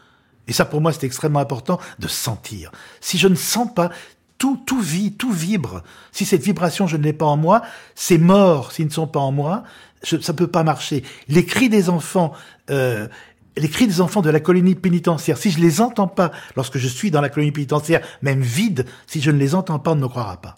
Et 0.48 0.54
ça, 0.54 0.66
pour 0.66 0.82
moi, 0.82 0.92
c'est 0.92 1.06
extrêmement 1.06 1.40
important 1.40 1.80
de 2.00 2.08
sentir. 2.08 2.72
Si 3.00 3.20
je 3.20 3.28
ne 3.28 3.36
sens 3.36 3.72
pas, 3.74 3.92
tout, 4.42 4.60
tout 4.66 4.80
vit, 4.80 5.14
tout 5.14 5.32
vibre. 5.32 5.84
Si 6.12 6.26
cette 6.26 6.42
vibration, 6.42 6.88
je 6.88 6.98
ne 6.98 7.04
l'ai 7.04 7.14
pas 7.14 7.28
en 7.28 7.38
moi, 7.38 7.62
c'est 7.94 8.18
mort 8.18 8.72
s'ils 8.72 8.88
ne 8.88 8.92
sont 8.92 9.06
pas 9.06 9.20
en 9.20 9.32
moi 9.32 9.64
je, 10.04 10.20
ça 10.20 10.34
peut 10.34 10.48
pas 10.48 10.64
marcher. 10.64 11.04
Les 11.28 11.46
cris 11.46 11.70
des 11.70 11.88
enfants, 11.88 12.34
euh, 12.72 13.08
les 13.56 13.70
cris 13.70 13.86
des 13.86 14.02
enfants 14.02 14.24
de 14.24 14.32
la 14.32 14.40
colonie 14.40 14.74
pénitentiaire, 14.74 15.38
si 15.38 15.52
je 15.52 15.60
les 15.60 15.80
entends 15.80 16.08
pas 16.08 16.32
lorsque 16.56 16.80
je 16.80 16.88
suis 16.88 17.12
dans 17.12 17.22
la 17.22 17.30
colonie 17.30 17.52
pénitentiaire, 17.52 18.02
même 18.24 18.42
vide, 18.42 18.88
si 19.06 19.22
je 19.22 19.30
ne 19.30 19.38
les 19.38 19.54
entends 19.54 19.78
pas, 19.78 19.92
on 19.92 19.96
ne 19.96 20.02
me 20.02 20.08
croira 20.08 20.42
pas. 20.42 20.58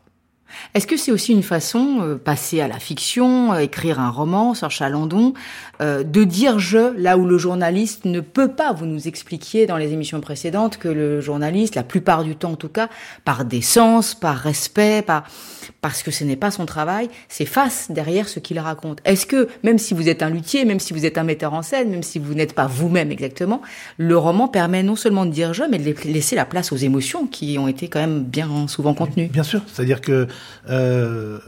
Est-ce 0.74 0.88
que 0.88 0.98
c'est 0.98 1.12
aussi 1.12 1.31
une 1.31 1.43
façon, 1.43 2.00
euh, 2.01 2.15
passer 2.15 2.62
à 2.62 2.67
la 2.67 2.79
fiction, 2.79 3.53
euh, 3.53 3.60
écrire 3.60 4.00
un 4.00 4.10
roman, 4.10 4.53
sur 4.53 4.72
Chalandon, 4.72 5.33
euh, 5.81 6.03
de 6.03 6.24
dire 6.24 6.60
je, 6.60 6.95
là 6.98 7.17
où 7.17 7.25
le 7.25 7.38
journaliste 7.38 8.05
ne 8.05 8.19
peut 8.19 8.50
pas, 8.50 8.74
vous 8.74 8.86
nous 8.86 9.07
expliquiez 9.07 9.65
dans 9.65 9.77
les 9.77 9.93
émissions 9.93 10.22
précédentes 10.22 10.77
que 10.77 10.88
le 10.88 11.22
journaliste, 11.22 11.75
la 11.75 11.83
plupart 11.83 12.24
du 12.24 12.36
temps 12.36 12.51
en 12.51 12.55
tout 12.55 12.69
cas, 12.69 12.89
par 13.25 13.45
décence, 13.45 14.15
par 14.15 14.38
respect, 14.38 15.01
par 15.01 15.24
parce 15.81 16.03
que 16.03 16.12
ce 16.12 16.24
n'est 16.24 16.36
pas 16.36 16.51
son 16.51 16.65
travail, 16.65 17.10
s'efface 17.27 17.88
derrière 17.89 18.29
ce 18.29 18.39
qu'il 18.39 18.60
raconte. 18.60 19.00
Est-ce 19.05 19.25
que, 19.25 19.50
même 19.63 19.77
si 19.77 19.93
vous 19.93 20.07
êtes 20.10 20.24
un 20.24 20.29
luthier, 20.29 20.65
même 20.65 20.79
si 20.79 20.93
vous 20.93 21.05
êtes 21.05 21.17
un 21.17 21.24
metteur 21.24 21.53
en 21.53 21.62
scène, 21.62 21.89
même 21.89 22.03
si 22.03 22.19
vous 22.19 22.33
n'êtes 22.33 22.53
pas 22.53 22.67
vous-même 22.67 23.12
exactement, 23.12 23.62
le 23.98 24.17
roman 24.17 24.48
permet 24.48 24.83
non 24.83 24.95
seulement 24.95 25.25
de 25.25 25.31
dire 25.31 25.53
je, 25.53 25.63
mais 25.69 25.79
de 25.79 25.93
laisser 26.05 26.36
la 26.36 26.45
place 26.45 26.72
aux 26.72 26.77
émotions 26.77 27.27
qui 27.27 27.57
ont 27.60 27.67
été 27.67 27.88
quand 27.88 28.00
même 28.00 28.24
bien 28.24 28.67
souvent 28.67 28.93
contenues? 28.93 29.27
Bien 29.27 29.43
sûr, 29.43 29.62
c'est-à-dire 29.67 30.01
que 30.01 30.27
euh, 30.69 31.39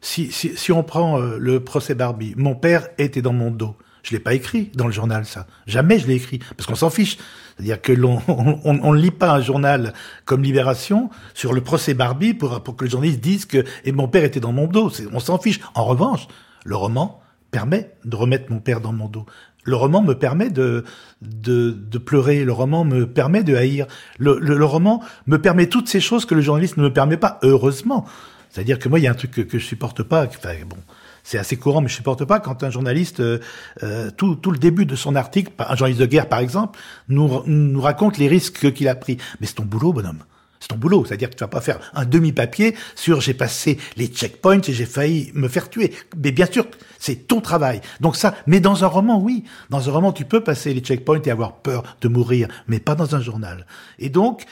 si, 0.00 0.32
si, 0.32 0.56
si, 0.56 0.72
on 0.72 0.82
prend 0.82 1.20
euh, 1.20 1.36
le 1.38 1.60
procès 1.60 1.94
Barbie, 1.94 2.34
mon 2.36 2.54
père 2.54 2.88
était 2.98 3.22
dans 3.22 3.32
mon 3.32 3.50
dos. 3.50 3.76
Je 4.02 4.10
l'ai 4.10 4.18
pas 4.18 4.34
écrit 4.34 4.70
dans 4.74 4.86
le 4.86 4.92
journal, 4.92 5.24
ça. 5.24 5.46
Jamais 5.66 5.98
je 5.98 6.08
l'ai 6.08 6.16
écrit, 6.16 6.40
parce 6.56 6.66
qu'on 6.66 6.74
s'en 6.74 6.90
fiche. 6.90 7.18
C'est-à-dire 7.56 7.80
que 7.80 7.92
l'on 7.92 8.20
on, 8.28 8.60
on, 8.64 8.92
lit 8.92 9.12
pas 9.12 9.32
un 9.32 9.40
journal 9.40 9.92
comme 10.24 10.42
Libération 10.42 11.10
sur 11.34 11.52
le 11.52 11.60
procès 11.60 11.94
Barbie 11.94 12.34
pour, 12.34 12.62
pour 12.62 12.76
que 12.76 12.84
le 12.84 12.90
journaliste 12.90 13.20
dise 13.20 13.46
que 13.46 13.64
et 13.84 13.92
mon 13.92 14.08
père 14.08 14.24
était 14.24 14.40
dans 14.40 14.52
mon 14.52 14.66
dos. 14.66 14.90
On 15.12 15.20
s'en 15.20 15.38
fiche. 15.38 15.60
En 15.74 15.84
revanche, 15.84 16.26
le 16.64 16.74
roman 16.74 17.20
permet 17.52 17.94
de 18.04 18.16
remettre 18.16 18.50
mon 18.50 18.58
père 18.58 18.80
dans 18.80 18.92
mon 18.92 19.08
dos. 19.08 19.26
Le 19.64 19.76
roman 19.76 20.02
me 20.02 20.14
permet 20.14 20.50
de, 20.50 20.84
de, 21.20 21.70
de 21.70 21.98
pleurer, 21.98 22.44
le 22.44 22.52
roman 22.52 22.84
me 22.84 23.06
permet 23.06 23.44
de 23.44 23.54
haïr, 23.54 23.86
le, 24.18 24.38
le, 24.40 24.64
roman 24.64 25.00
me 25.26 25.40
permet 25.40 25.66
toutes 25.66 25.88
ces 25.88 26.00
choses 26.00 26.24
que 26.24 26.34
le 26.34 26.40
journaliste 26.40 26.78
ne 26.78 26.82
me 26.82 26.92
permet 26.92 27.16
pas, 27.16 27.38
heureusement. 27.42 28.04
C'est-à-dire 28.52 28.78
que 28.78 28.88
moi, 28.88 28.98
il 28.98 29.02
y 29.02 29.06
a 29.06 29.10
un 29.10 29.14
truc 29.14 29.30
que, 29.30 29.40
que 29.40 29.58
je 29.58 29.64
supporte 29.64 30.02
pas, 30.02 30.26
enfin 30.26 30.54
bon, 30.66 30.76
c'est 31.24 31.38
assez 31.38 31.56
courant, 31.56 31.80
mais 31.80 31.88
je 31.88 31.94
supporte 31.94 32.24
pas 32.26 32.38
quand 32.38 32.62
un 32.62 32.70
journaliste, 32.70 33.20
euh, 33.20 33.38
euh, 33.82 34.10
tout, 34.10 34.34
tout 34.36 34.50
le 34.50 34.58
début 34.58 34.84
de 34.84 34.94
son 34.94 35.16
article, 35.16 35.52
un 35.58 35.74
journaliste 35.74 36.00
de 36.00 36.06
guerre 36.06 36.28
par 36.28 36.40
exemple, 36.40 36.78
nous, 37.08 37.42
nous 37.46 37.80
raconte 37.80 38.18
les 38.18 38.28
risques 38.28 38.72
qu'il 38.72 38.88
a 38.88 38.94
pris. 38.94 39.16
Mais 39.40 39.46
c'est 39.46 39.54
ton 39.54 39.64
boulot, 39.64 39.92
bonhomme. 39.94 40.22
C'est 40.60 40.68
ton 40.68 40.76
boulot, 40.76 41.04
c'est-à-dire 41.04 41.30
que 41.30 41.34
tu 41.34 41.42
vas 41.42 41.48
pas 41.48 41.60
faire 41.60 41.80
un 41.94 42.04
demi-papier 42.04 42.76
sur 42.94 43.20
j'ai 43.20 43.34
passé 43.34 43.78
les 43.96 44.06
checkpoints 44.06 44.60
et 44.60 44.72
j'ai 44.72 44.86
failli 44.86 45.32
me 45.34 45.48
faire 45.48 45.70
tuer. 45.70 45.92
Mais 46.16 46.30
bien 46.30 46.46
sûr, 46.46 46.66
c'est 46.98 47.26
ton 47.26 47.40
travail. 47.40 47.80
Donc 48.00 48.16
ça, 48.16 48.34
mais 48.46 48.60
dans 48.60 48.84
un 48.84 48.86
roman, 48.86 49.18
oui. 49.18 49.44
Dans 49.70 49.88
un 49.88 49.92
roman, 49.92 50.12
tu 50.12 50.24
peux 50.24 50.44
passer 50.44 50.72
les 50.74 50.80
checkpoints 50.80 51.22
et 51.24 51.30
avoir 51.30 51.56
peur 51.56 51.82
de 52.00 52.08
mourir, 52.08 52.48
mais 52.68 52.78
pas 52.78 52.94
dans 52.94 53.16
un 53.16 53.20
journal. 53.20 53.66
Et 53.98 54.08
donc, 54.08 54.44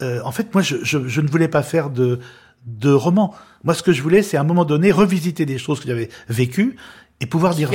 euh, 0.00 0.22
en 0.24 0.32
fait, 0.32 0.54
moi, 0.54 0.62
je, 0.62 0.76
je, 0.82 1.06
je, 1.06 1.20
ne 1.20 1.28
voulais 1.28 1.48
pas 1.48 1.62
faire 1.62 1.90
de, 1.90 2.18
de 2.64 2.90
roman. 2.90 3.34
Moi, 3.64 3.74
ce 3.74 3.82
que 3.82 3.92
je 3.92 4.02
voulais, 4.02 4.22
c'est 4.22 4.36
à 4.36 4.40
un 4.40 4.44
moment 4.44 4.64
donné 4.64 4.92
revisiter 4.92 5.46
des 5.46 5.58
choses 5.58 5.80
que 5.80 5.88
j'avais 5.88 6.08
vécues 6.28 6.76
et 7.20 7.26
pouvoir 7.26 7.54
dire 7.54 7.70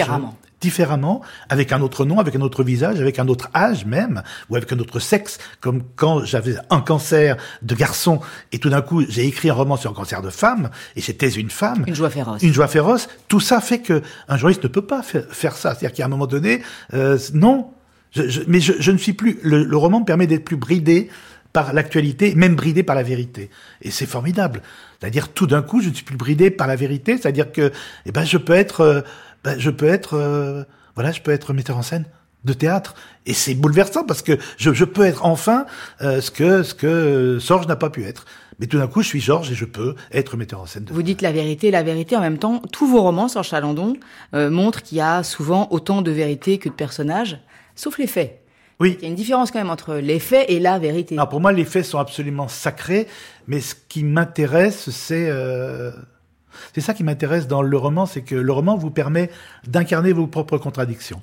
différemment, 0.64 1.22
avec 1.50 1.74
un 1.74 1.82
autre 1.82 2.06
nom, 2.06 2.20
avec 2.20 2.38
un 2.38 2.42
autre 2.42 2.64
visage, 2.64 3.02
avec 3.02 3.20
un 3.20 3.28
autre 3.28 3.50
âge 3.54 3.86
même, 3.86 4.24
ou 4.50 4.56
avec 4.56 4.72
un 4.72 4.80
autre 4.80 5.00
sexe, 5.00 5.38
comme 5.60 5.84
quand 5.98 6.24
j'avais 6.24 6.56
un 6.70 6.80
cancer 6.80 7.36
de 7.62 7.76
garçon, 7.76 8.22
et 8.54 8.60
tout 8.60 8.70
d'un 8.70 8.82
coup 8.82 9.04
j'ai 9.10 9.28
écrit 9.28 9.50
un 9.50 9.54
roman 9.54 9.76
sur 9.76 9.92
un 9.92 9.94
cancer 9.94 10.22
de 10.22 10.30
femme, 10.30 10.70
et 10.96 11.02
j'étais 11.02 11.30
une 11.30 11.50
femme. 11.50 11.84
Une 11.86 11.96
joie 11.96 12.10
féroce. 12.10 12.42
Une 12.42 12.54
joie 12.54 12.70
féroce. 12.70 13.10
Tout 13.28 13.42
ça 13.42 13.60
fait 13.60 13.80
que 13.80 14.02
un 14.30 14.38
journaliste 14.38 14.64
ne 14.64 14.70
peut 14.70 14.86
pas 14.86 15.04
faire, 15.04 15.58
ça. 15.58 15.76
C'est-à-dire 15.76 15.92
qu'à 15.92 16.06
un 16.06 16.10
moment 16.10 16.28
donné, 16.28 16.62
euh, 16.94 17.20
non. 17.34 17.72
Je, 18.12 18.42
mais 18.48 18.60
je, 18.60 18.74
je, 18.80 18.92
ne 18.92 18.98
suis 18.98 19.14
plus. 19.14 19.40
Le, 19.42 19.64
le 19.64 19.78
roman 19.78 20.00
me 20.00 20.06
permet 20.06 20.28
d'être 20.28 20.46
plus 20.46 20.56
bridé 20.56 21.10
par 21.54 21.72
l'actualité, 21.72 22.36
même 22.36 22.56
bridé 22.56 22.84
par 22.84 22.96
la 22.96 23.04
vérité. 23.04 23.50
Et 23.82 23.92
c'est 23.92 24.08
formidable. 24.08 24.62
C'est-à-dire 25.00 25.30
tout 25.30 25.48
d'un 25.48 25.62
coup, 25.62 25.82
je 25.82 25.90
ne 25.90 25.94
suis 25.94 26.04
plus 26.04 26.18
bridé 26.18 26.50
par 26.50 26.68
la 26.68 26.76
vérité. 26.76 27.18
C'est-à-dire 27.18 27.52
que, 27.52 27.72
eh 28.06 28.12
ben, 28.12 28.26
je 28.26 28.38
peux 28.38 28.54
être 28.54 28.82
euh, 28.82 29.02
ben, 29.44 29.60
je 29.60 29.70
peux 29.70 29.88
être, 29.88 30.16
euh, 30.16 30.64
voilà, 30.96 31.12
je 31.12 31.22
peux 31.22 31.32
être 31.32 31.54
metteur 31.54 31.78
en 31.78 31.82
scène 31.82 32.06
de 32.46 32.54
théâtre. 32.54 32.96
Et 33.26 33.34
c'est 33.34 33.56
bouleversant 33.56 34.04
parce 34.04 34.22
que 34.22 34.38
je, 34.58 34.74
je 34.74 34.86
peux 34.86 35.04
être 35.04 35.26
enfin 35.26 35.66
euh, 36.02 36.22
ce 36.22 36.32
que 36.32 36.64
ce 36.64 36.74
que 36.74 37.40
Sorge 37.40 37.68
n'a 37.68 37.76
pas 37.76 37.90
pu 37.90 38.06
être. 38.06 38.26
Mais 38.60 38.68
tout 38.68 38.78
d'un 38.78 38.88
coup, 38.88 39.02
je 39.02 39.08
suis 39.08 39.20
Georges 39.20 39.52
et 39.52 39.56
je 39.56 39.66
peux 39.66 39.96
être 40.12 40.38
metteur 40.38 40.62
en 40.62 40.66
scène. 40.66 40.86
De 40.86 40.94
Vous 40.94 41.02
dites 41.02 41.22
la 41.22 41.32
vérité, 41.32 41.72
la 41.72 41.84
vérité 41.84 42.16
en 42.16 42.22
même 42.22 42.38
temps. 42.38 42.62
Tous 42.72 42.88
vos 42.88 43.02
romans, 43.02 43.28
Sorge 43.28 43.50
Chalandon, 43.50 43.98
euh, 44.36 44.50
montrent 44.50 44.84
qu'il 44.84 45.00
y 45.00 45.02
a 45.02 45.24
souvent 45.24 45.68
autant 45.72 46.02
de 46.02 46.12
vérité 46.12 46.58
que 46.60 46.70
de 46.70 46.74
personnages, 46.74 47.40
sauf 47.76 47.98
les 47.98 48.08
faits. 48.08 48.43
Oui. 48.80 48.98
Il 49.00 49.04
y 49.04 49.06
a 49.06 49.10
une 49.10 49.16
différence 49.16 49.52
quand 49.52 49.60
même 49.60 49.70
entre 49.70 49.96
les 49.96 50.20
faits 50.20 50.46
et 50.50 50.60
la 50.60 50.80
vérité. 50.80 51.16
Alors 51.16 51.30
pour 51.30 51.42
moi, 51.42 51.52
les 51.52 51.66
faits 51.66 51.86
sont 51.86 52.00
absolument 52.00 52.48
sacrés, 52.48 53.08
mais 53.48 53.62
ce 53.62 53.76
qui 53.76 54.04
m'intéresse, 54.04 54.90
c'est 54.90 55.30
euh, 55.30 55.92
c'est 56.74 56.82
ça 56.82 56.94
qui 56.94 57.04
m'intéresse 57.04 57.48
dans 57.48 57.62
le 57.62 57.78
roman, 57.78 58.06
c'est 58.06 58.22
que 58.22 58.36
le 58.36 58.52
roman 58.52 58.76
vous 58.76 58.92
permet 58.92 59.30
d'incarner 59.68 60.14
vos 60.14 60.28
propres 60.28 60.58
contradictions. 60.58 61.22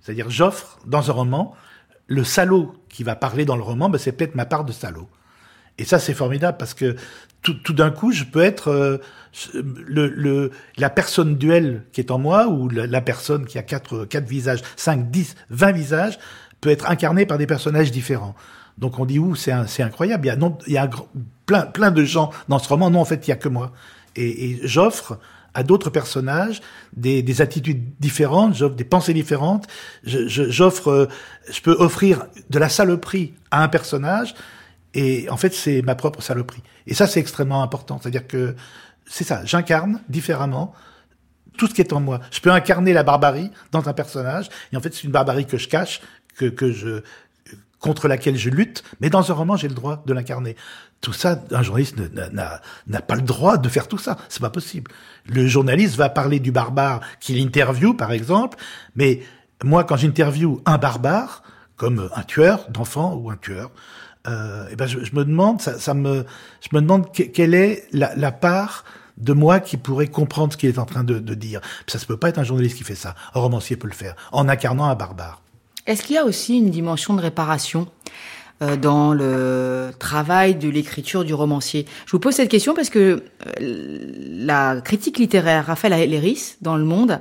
C'est-à-dire, 0.00 0.30
j'offre 0.30 0.78
dans 0.86 1.10
un 1.10 1.12
roman 1.12 1.54
le 2.06 2.24
salaud 2.24 2.74
qui 2.88 3.04
va 3.04 3.14
parler 3.14 3.44
dans 3.44 3.56
le 3.56 3.62
roman, 3.62 3.88
ben, 3.88 3.98
c'est 3.98 4.12
peut-être 4.12 4.34
ma 4.34 4.44
part 4.44 4.64
de 4.64 4.72
salaud. 4.72 5.08
Et 5.78 5.84
ça, 5.84 5.98
c'est 5.98 6.12
formidable 6.12 6.58
parce 6.58 6.74
que 6.74 6.96
tout, 7.40 7.54
tout 7.54 7.72
d'un 7.72 7.90
coup, 7.90 8.12
je 8.12 8.24
peux 8.24 8.42
être 8.42 8.68
euh, 8.68 8.98
le, 9.54 10.08
le, 10.08 10.50
la 10.76 10.90
personne 10.90 11.36
duel 11.36 11.84
qui 11.92 12.00
est 12.00 12.10
en 12.10 12.18
moi 12.18 12.48
ou 12.48 12.68
la, 12.68 13.00
personne 13.00 13.46
qui 13.46 13.58
a 13.58 13.62
quatre, 13.62 14.04
quatre 14.04 14.28
visages, 14.28 14.60
cinq, 14.76 15.10
dix, 15.10 15.34
vingt 15.48 15.72
visages 15.72 16.18
peut 16.62 16.70
être 16.70 16.90
incarnée 16.90 17.26
par 17.26 17.36
des 17.36 17.46
personnages 17.46 17.90
différents. 17.92 18.34
Donc 18.78 18.98
on 18.98 19.04
dit, 19.04 19.18
ouh, 19.18 19.34
c'est 19.34 19.52
incroyable. 19.82 20.24
Il 20.24 20.28
y 20.28 20.30
a, 20.30 20.36
non, 20.36 20.56
il 20.66 20.72
y 20.72 20.78
a 20.78 20.88
plein, 21.44 21.66
plein 21.66 21.90
de 21.90 22.04
gens 22.04 22.30
dans 22.48 22.58
ce 22.58 22.68
roman. 22.68 22.88
Non, 22.90 23.00
en 23.00 23.04
fait, 23.04 23.28
il 23.28 23.30
y 23.30 23.32
a 23.34 23.36
que 23.36 23.50
moi 23.50 23.72
et, 24.16 24.50
et 24.50 24.60
j'offre 24.62 25.18
à 25.54 25.62
d'autres 25.62 25.90
personnages 25.90 26.60
des, 26.94 27.22
des, 27.22 27.42
attitudes 27.42 27.84
différentes, 28.00 28.54
j'offre 28.54 28.74
des 28.74 28.84
pensées 28.84 29.12
différentes, 29.12 29.66
j'offre, 30.04 31.08
je, 31.46 31.52
je, 31.52 31.60
peux 31.60 31.72
offrir 31.72 32.26
de 32.48 32.58
la 32.58 32.70
saloperie 32.70 33.34
à 33.50 33.62
un 33.62 33.68
personnage, 33.68 34.34
et 34.94 35.28
en 35.28 35.36
fait 35.36 35.52
c'est 35.52 35.82
ma 35.82 35.94
propre 35.94 36.22
saloperie. 36.22 36.62
Et 36.86 36.94
ça 36.94 37.06
c'est 37.06 37.20
extrêmement 37.20 37.62
important, 37.62 37.98
c'est-à-dire 38.00 38.26
que 38.26 38.54
c'est 39.04 39.24
ça, 39.24 39.44
j'incarne 39.44 40.00
différemment 40.08 40.72
tout 41.58 41.66
ce 41.66 41.74
qui 41.74 41.82
est 41.82 41.92
en 41.92 42.00
moi. 42.00 42.20
Je 42.30 42.40
peux 42.40 42.50
incarner 42.50 42.94
la 42.94 43.02
barbarie 43.02 43.50
dans 43.72 43.86
un 43.90 43.92
personnage, 43.92 44.48
et 44.72 44.76
en 44.78 44.80
fait 44.80 44.94
c'est 44.94 45.04
une 45.04 45.12
barbarie 45.12 45.44
que 45.44 45.58
je 45.58 45.68
cache, 45.68 46.00
que, 46.48 46.72
je 46.72 47.02
contre 47.82 48.08
laquelle 48.08 48.36
je 48.36 48.48
lutte, 48.48 48.84
mais 49.00 49.10
dans 49.10 49.30
un 49.30 49.34
roman, 49.34 49.56
j'ai 49.56 49.68
le 49.68 49.74
droit 49.74 50.02
de 50.06 50.14
l'incarner. 50.14 50.56
Tout 51.00 51.12
ça, 51.12 51.42
un 51.50 51.62
journaliste 51.62 51.96
n'a 51.96 53.00
pas 53.02 53.16
le 53.16 53.22
droit 53.22 53.58
de 53.58 53.68
faire 53.68 53.88
tout 53.88 53.98
ça. 53.98 54.16
C'est 54.28 54.40
pas 54.40 54.50
possible. 54.50 54.90
Le 55.26 55.46
journaliste 55.46 55.96
va 55.96 56.08
parler 56.08 56.38
du 56.38 56.52
barbare 56.52 57.00
qu'il 57.20 57.44
interviewe, 57.44 57.94
par 57.94 58.12
exemple, 58.12 58.56
mais 58.94 59.20
moi, 59.64 59.84
quand 59.84 59.96
j'interviewe 59.96 60.62
un 60.64 60.78
barbare, 60.78 61.42
comme 61.76 62.08
un 62.14 62.22
tueur 62.22 62.70
d'enfants 62.70 63.14
ou 63.14 63.30
un 63.30 63.36
tueur, 63.36 63.72
euh, 64.28 64.68
eh 64.70 64.76
ben 64.76 64.86
je, 64.86 64.98
me 64.98 65.24
demande, 65.24 65.60
ça, 65.60 65.94
me, 65.94 66.24
je 66.60 66.68
me 66.72 66.80
demande 66.80 67.10
quelle 67.10 67.54
est 67.54 67.88
la, 67.92 68.14
la, 68.14 68.30
part 68.30 68.84
de 69.16 69.32
moi 69.32 69.58
qui 69.58 69.76
pourrait 69.76 70.06
comprendre 70.06 70.52
ce 70.52 70.56
qu'il 70.56 70.68
est 70.68 70.78
en 70.78 70.84
train 70.84 71.02
de, 71.02 71.18
de 71.18 71.34
dire. 71.34 71.60
Ça 71.88 71.98
ne 71.98 72.04
peut 72.04 72.16
pas 72.16 72.28
être 72.28 72.38
un 72.38 72.44
journaliste 72.44 72.76
qui 72.76 72.84
fait 72.84 72.94
ça. 72.94 73.16
Un 73.34 73.40
romancier 73.40 73.74
peut 73.74 73.88
le 73.88 73.94
faire 73.94 74.14
en 74.30 74.48
incarnant 74.48 74.84
un 74.84 74.94
barbare. 74.94 75.42
Est-ce 75.86 76.04
qu'il 76.04 76.14
y 76.14 76.18
a 76.18 76.24
aussi 76.24 76.58
une 76.58 76.70
dimension 76.70 77.14
de 77.14 77.20
réparation 77.20 77.88
euh, 78.62 78.76
dans 78.76 79.12
le 79.12 79.90
travail 79.98 80.54
de 80.54 80.68
l'écriture 80.68 81.24
du 81.24 81.34
romancier? 81.34 81.86
Je 82.06 82.12
vous 82.12 82.20
pose 82.20 82.34
cette 82.34 82.50
question 82.50 82.72
parce 82.74 82.88
que 82.88 83.24
euh, 83.60 83.98
la 84.28 84.80
critique 84.80 85.18
littéraire 85.18 85.66
Raphaël 85.66 86.08
Léris 86.08 86.54
dans 86.60 86.76
Le 86.76 86.84
Monde 86.84 87.20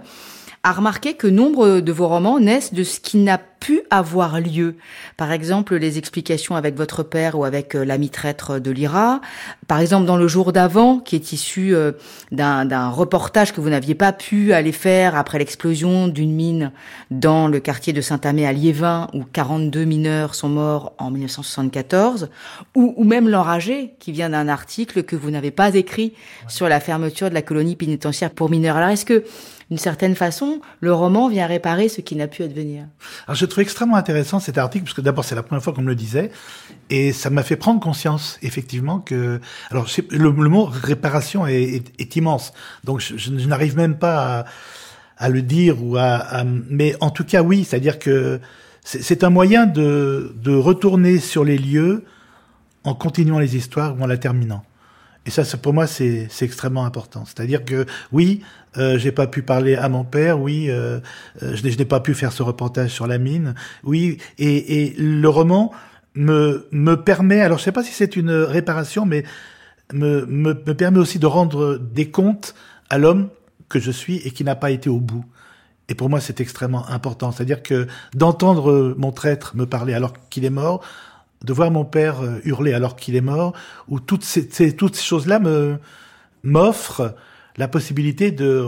a 0.63 0.73
remarqué 0.73 1.15
que 1.15 1.27
nombre 1.27 1.79
de 1.79 1.91
vos 1.91 2.07
romans 2.07 2.39
naissent 2.39 2.73
de 2.73 2.83
ce 2.83 2.99
qui 2.99 3.17
n'a 3.17 3.39
pu 3.61 3.81
avoir 3.91 4.41
lieu. 4.41 4.75
Par 5.17 5.31
exemple, 5.31 5.75
les 5.75 5.97
explications 5.97 6.55
avec 6.55 6.75
votre 6.75 7.03
père 7.03 7.37
ou 7.37 7.45
avec 7.45 7.75
euh, 7.75 7.85
l'ami 7.85 8.09
traître 8.09 8.59
de 8.59 8.71
l'IRA. 8.71 9.21
Par 9.67 9.79
exemple, 9.79 10.05
dans 10.07 10.17
Le 10.17 10.27
jour 10.27 10.51
d'avant, 10.51 10.99
qui 10.99 11.15
est 11.15 11.31
issu 11.31 11.73
euh, 11.75 11.91
d'un 12.31 12.89
reportage 12.89 13.53
que 13.53 13.61
vous 13.61 13.69
n'aviez 13.69 13.95
pas 13.95 14.13
pu 14.13 14.51
aller 14.51 14.71
faire 14.71 15.15
après 15.15 15.37
l'explosion 15.37 16.07
d'une 16.07 16.33
mine 16.33 16.71
dans 17.11 17.47
le 17.47 17.59
quartier 17.59 17.93
de 17.93 18.01
Saint-Amé 18.01 18.47
à 18.47 18.51
Liévin, 18.51 19.07
où 19.13 19.23
42 19.23 19.85
mineurs 19.85 20.33
sont 20.33 20.49
morts 20.49 20.93
en 20.97 21.11
1974. 21.11 22.29
Ou, 22.75 22.95
ou 22.97 23.03
même 23.03 23.29
L'Enragé, 23.29 23.93
qui 23.99 24.11
vient 24.11 24.31
d'un 24.31 24.47
article 24.47 25.03
que 25.03 25.15
vous 25.15 25.29
n'avez 25.29 25.51
pas 25.51 25.75
écrit 25.75 26.13
sur 26.47 26.67
la 26.67 26.79
fermeture 26.79 27.29
de 27.29 27.35
la 27.35 27.43
colonie 27.43 27.75
pénitentiaire 27.75 28.31
pour 28.31 28.49
mineurs. 28.49 28.77
Alors, 28.77 28.89
est-ce 28.89 29.05
que 29.05 29.23
d'une 29.71 29.77
certaine 29.77 30.15
façon, 30.15 30.59
le 30.81 30.93
roman 30.93 31.29
vient 31.29 31.47
réparer 31.47 31.87
ce 31.87 32.01
qui 32.01 32.17
n'a 32.17 32.27
pu 32.27 32.43
advenir. 32.43 32.83
Alors, 33.25 33.37
je 33.37 33.45
trouve 33.45 33.61
extrêmement 33.61 33.95
intéressant 33.95 34.41
cet 34.41 34.57
article, 34.57 34.83
parce 34.83 34.93
que 34.93 34.99
d'abord, 34.99 35.23
c'est 35.23 35.33
la 35.33 35.43
première 35.43 35.63
fois 35.63 35.71
qu'on 35.71 35.81
me 35.81 35.87
le 35.87 35.95
disait, 35.95 36.29
et 36.89 37.13
ça 37.13 37.29
m'a 37.29 37.41
fait 37.41 37.55
prendre 37.55 37.79
conscience, 37.79 38.37
effectivement, 38.41 38.99
que... 38.99 39.39
Alors, 39.69 39.87
le, 40.09 40.29
mot 40.29 40.65
réparation 40.65 41.47
est, 41.47 42.15
immense, 42.17 42.51
donc 42.83 42.99
je, 42.99 43.31
n'arrive 43.47 43.77
même 43.77 43.97
pas 43.97 44.43
à, 45.17 45.29
le 45.29 45.41
dire, 45.41 45.81
ou 45.81 45.95
à, 45.95 46.43
mais 46.69 46.97
en 46.99 47.09
tout 47.09 47.23
cas, 47.23 47.41
oui, 47.41 47.63
c'est-à-dire 47.63 47.97
que 47.97 48.41
c'est 48.83 49.23
un 49.23 49.29
moyen 49.29 49.67
de 49.67 50.53
retourner 50.53 51.17
sur 51.19 51.45
les 51.45 51.57
lieux 51.57 52.03
en 52.83 52.93
continuant 52.93 53.39
les 53.39 53.55
histoires 53.55 53.97
ou 53.97 54.03
en 54.03 54.07
la 54.07 54.17
terminant. 54.17 54.65
Et 55.25 55.29
ça, 55.29 55.43
pour 55.57 55.73
moi, 55.73 55.85
c'est 55.85 56.29
extrêmement 56.41 56.85
important. 56.85 57.25
C'est-à-dire 57.25 57.63
que 57.63 57.85
oui, 58.11 58.41
euh, 58.77 58.97
j'ai 58.97 59.11
pas 59.11 59.27
pu 59.27 59.43
parler 59.43 59.75
à 59.75 59.87
mon 59.87 60.03
père, 60.03 60.39
oui, 60.39 60.67
euh, 60.69 60.99
euh 61.43 61.55
je 61.55 61.63
n'ai 61.63 61.85
pas 61.85 61.99
pu 61.99 62.13
faire 62.13 62.31
ce 62.31 62.41
reportage 62.41 62.89
sur 62.89 63.05
la 63.05 63.17
mine, 63.17 63.53
oui, 63.83 64.17
et, 64.39 64.83
et 64.83 64.95
le 64.97 65.27
roman 65.29 65.71
me 66.15 66.67
me 66.71 66.95
permet, 66.95 67.41
alors 67.41 67.59
je 67.59 67.63
sais 67.63 67.71
pas 67.71 67.83
si 67.83 67.93
c'est 67.93 68.15
une 68.15 68.31
réparation, 68.31 69.05
mais 69.05 69.23
me, 69.93 70.25
me, 70.25 70.53
me 70.53 70.73
permet 70.73 70.99
aussi 70.99 71.19
de 71.19 71.27
rendre 71.27 71.77
des 71.77 72.09
comptes 72.09 72.55
à 72.89 72.97
l'homme 72.97 73.29
que 73.69 73.79
je 73.79 73.91
suis 73.91 74.17
et 74.17 74.31
qui 74.31 74.43
n'a 74.43 74.55
pas 74.55 74.71
été 74.71 74.89
au 74.89 74.99
bout. 74.99 75.25
Et 75.89 75.95
pour 75.95 76.09
moi, 76.09 76.21
c'est 76.21 76.39
extrêmement 76.39 76.87
important. 76.87 77.31
C'est-à-dire 77.31 77.61
que 77.61 77.87
d'entendre 78.13 78.95
mon 78.97 79.11
traître 79.11 79.55
me 79.55 79.65
parler 79.65 79.93
alors 79.93 80.13
qu'il 80.29 80.45
est 80.45 80.49
mort, 80.49 80.81
de 81.43 81.53
voir 81.53 81.71
mon 81.71 81.85
père 81.85 82.21
euh, 82.21 82.39
hurler 82.43 82.73
alors 82.73 82.95
qu'il 82.95 83.15
est 83.15 83.21
mort, 83.21 83.53
ou 83.87 83.99
toutes 83.99 84.23
ces, 84.23 84.75
toutes 84.75 84.95
ces 84.95 85.03
choses-là 85.03 85.39
me 85.39 85.77
m'offrent 86.43 87.15
la 87.57 87.67
possibilité 87.67 88.31
de, 88.31 88.65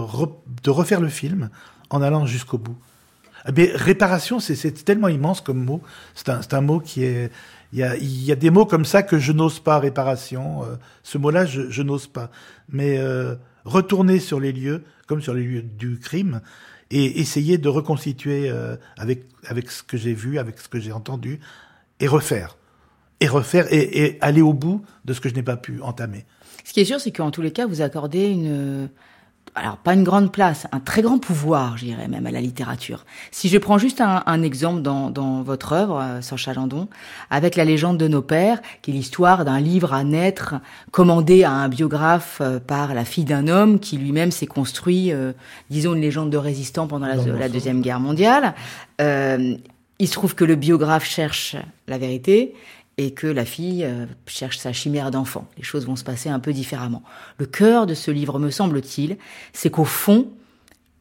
de 0.64 0.70
refaire 0.70 1.02
le 1.02 1.10
film 1.10 1.50
en 1.90 2.02
allant 2.02 2.26
jusqu'au 2.26 2.58
bout. 2.58 2.78
Mais 3.56 3.72
réparation, 3.74 4.40
c'est 4.40 4.72
tellement 4.86 5.10
immense 5.10 5.42
comme 5.42 5.64
mot. 5.64 5.82
C'est 6.16 6.30
un, 6.30 6.40
un, 6.52 6.62
mot 6.62 6.80
qui 6.80 7.04
est. 7.04 7.32
Il 7.74 7.80
y, 7.80 7.84
a, 7.84 7.98
y 7.98 8.32
a 8.32 8.36
des 8.36 8.52
mots 8.52 8.66
comme 8.66 8.86
ça 8.86 9.04
que 9.04 9.18
je 9.18 9.32
n'ose 9.32 9.60
pas, 9.60 9.80
réparation. 9.80 10.64
Euh, 10.64 10.76
ce 11.02 11.18
mot-là, 11.18 11.46
je, 11.46 11.70
je 11.70 11.82
n'ose 11.82 12.08
pas. 12.08 12.30
Mais 12.70 12.98
euh, 13.00 13.36
retourner 13.66 14.20
sur 14.20 14.40
les 14.40 14.52
lieux, 14.52 14.84
comme 15.08 15.22
sur 15.22 15.34
les 15.34 15.44
lieux 15.44 15.62
du 15.64 16.00
crime, 16.00 16.42
et 16.92 17.20
essayer 17.20 17.58
de 17.58 17.68
reconstituer 17.68 18.50
euh, 18.50 18.78
avec 18.98 19.26
avec 19.48 19.72
ce 19.72 19.84
que 19.84 19.98
j'ai 19.98 20.14
vu, 20.14 20.38
avec 20.38 20.60
ce 20.60 20.70
que 20.70 20.80
j'ai 20.80 20.92
entendu, 20.92 21.40
et 22.00 22.08
refaire, 22.08 22.58
et 23.24 23.28
refaire, 23.28 23.72
et, 23.72 24.04
et 24.04 24.18
aller 24.22 24.42
au 24.42 24.54
bout 24.54 24.82
de 25.06 25.14
ce 25.14 25.22
que 25.22 25.30
je 25.30 25.36
n'ai 25.36 25.44
pas 25.44 25.58
pu 25.58 25.82
entamer. 25.82 26.26
Ce 26.64 26.74
qui 26.74 26.80
est 26.82 26.86
sûr, 26.86 27.00
c'est 27.00 27.12
qu'en 27.12 27.32
tous 27.32 27.42
les 27.42 27.52
cas, 27.52 27.66
vous 27.66 27.82
accordez 27.82 28.28
une 28.28 28.90
alors 29.56 29.78
pas 29.78 29.94
une 29.94 30.04
grande 30.04 30.32
place, 30.32 30.66
un 30.72 30.80
très 30.80 31.02
grand 31.02 31.20
pouvoir, 31.20 31.78
je 31.78 31.86
dirais 31.86 32.08
même 32.08 32.26
à 32.26 32.32
la 32.32 32.42
littérature. 32.42 33.06
Si 33.32 33.50
je 33.50 33.58
prends 33.58 33.78
juste 33.78 34.02
un, 34.02 34.24
un 34.26 34.42
exemple 34.42 34.82
dans, 34.82 35.12
dans, 35.12 35.44
votre 35.44 35.74
œuvre, 35.74 36.00
euh, 36.02 36.22
sans 36.22 36.38
Chalandon, 36.38 36.88
avec 37.30 37.56
la 37.56 37.64
légende 37.64 37.98
de 38.00 38.08
nos 38.08 38.22
pères, 38.22 38.62
qui 38.82 38.92
est 38.92 38.94
l'histoire 38.94 39.46
d'un 39.46 39.60
livre 39.60 39.94
à 39.94 40.04
naître 40.04 40.56
commandé 40.92 41.44
à 41.44 41.52
un 41.52 41.70
biographe 41.70 42.40
euh, 42.42 42.60
par 42.60 42.96
la 42.96 43.06
fille 43.06 43.26
d'un 43.26 43.48
homme 43.48 43.80
qui 43.80 43.98
lui-même 43.98 44.32
s'est 44.32 44.48
construit, 44.48 45.12
euh, 45.12 45.34
disons, 45.70 45.94
une 45.94 46.02
légende 46.02 46.32
de 46.32 46.38
résistant 46.38 46.88
pendant 46.88 47.06
la, 47.06 47.16
la 47.16 47.50
deuxième 47.50 47.82
guerre 47.82 48.00
mondiale. 48.00 48.56
Il 50.00 50.08
se 50.08 50.14
trouve 50.14 50.34
que 50.34 50.44
le 50.44 50.56
biographe 50.56 51.06
cherche 51.06 51.56
la 51.88 51.98
vérité 52.00 52.56
et 52.98 53.12
que 53.12 53.28
la 53.28 53.46
fille 53.46 53.84
euh, 53.84 54.06
cherche 54.28 54.58
sa 54.58 54.74
chimère 54.74 55.12
d'enfant. 55.12 55.48
Les 55.58 55.64
choses 55.64 55.86
vont 55.86 55.96
se 55.96 56.04
passer 56.04 56.30
un 56.30 56.40
peu 56.40 56.54
différemment. 56.54 57.04
Le 57.38 57.46
cœur 57.46 57.86
de 57.88 57.94
ce 57.94 58.12
livre, 58.12 58.40
me 58.40 58.52
semble-t-il, 58.52 59.18
c'est 59.52 59.70
qu'au 59.70 59.86
fond, 59.86 60.32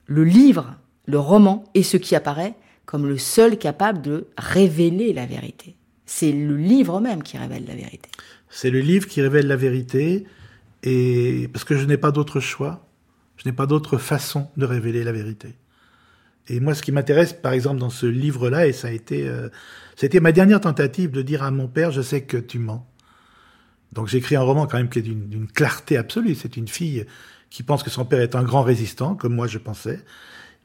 le 0.07 0.25
livre, 0.25 0.75
le 1.07 1.19
roman, 1.19 1.65
est 1.75 1.83
ce 1.83 1.97
qui 1.97 2.15
apparaît 2.15 2.55
comme 2.85 3.07
le 3.07 3.19
seul 3.19 3.59
capable 3.59 4.03
de 4.03 4.27
révéler 4.37 5.13
la 5.13 5.27
vérité. 5.27 5.77
C'est 6.07 6.33
le 6.33 6.57
livre 6.57 7.01
même 7.01 7.23
qui 7.23 7.39
révèle 7.39 7.65
la 7.67 7.75
vérité. 7.75 8.11
C'est 8.51 8.71
le 8.71 8.81
livre 8.81 9.07
qui 9.07 9.23
révèle 9.23 9.47
la 9.47 9.57
vérité, 9.57 10.27
et 10.83 11.49
parce 11.53 11.65
que 11.65 11.77
je 11.77 11.87
n'ai 11.87 11.97
pas 11.97 12.11
d'autre 12.11 12.41
choix, 12.41 12.87
je 13.37 13.49
n'ai 13.49 13.55
pas 13.55 13.67
d'autre 13.67 13.99
façon 13.99 14.49
de 14.57 14.67
révéler 14.67 15.05
la 15.05 15.13
vérité. 15.13 15.55
Et 16.49 16.61
moi, 16.61 16.75
ce 16.75 16.83
qui 16.83 16.93
m'intéresse, 16.93 17.33
par 17.33 17.53
exemple, 17.53 17.79
dans 17.79 17.91
ce 17.91 18.07
livre-là, 18.07 18.67
et 18.67 18.73
ça 18.73 18.89
a 18.89 18.91
été, 18.91 19.29
euh, 19.29 19.49
c'était 19.97 20.21
ma 20.21 20.33
dernière 20.33 20.61
tentative 20.61 21.11
de 21.11 21.23
dire 21.23 21.43
à 21.43 21.51
mon 21.51 21.69
père, 21.69 21.93
je 21.93 22.03
sais 22.03 22.23
que 22.23 22.37
tu 22.37 22.59
mens. 22.59 22.87
Donc 23.93 24.09
j'écris 24.09 24.37
un 24.37 24.43
roman 24.43 24.67
quand 24.67 24.79
même 24.79 24.89
qui 24.89 25.01
est 25.01 25.03
d'une 25.03 25.47
clarté 25.47 25.97
absolue. 25.97 26.35
C'est 26.35 26.57
une 26.57 26.69
fille 26.69 27.07
qui 27.51 27.63
pense 27.63 27.83
que 27.83 27.91
son 27.91 28.05
père 28.05 28.21
est 28.21 28.35
un 28.35 28.43
grand 28.43 28.63
résistant, 28.63 29.15
comme 29.15 29.35
moi 29.35 29.47
je 29.47 29.59
pensais, 29.59 30.01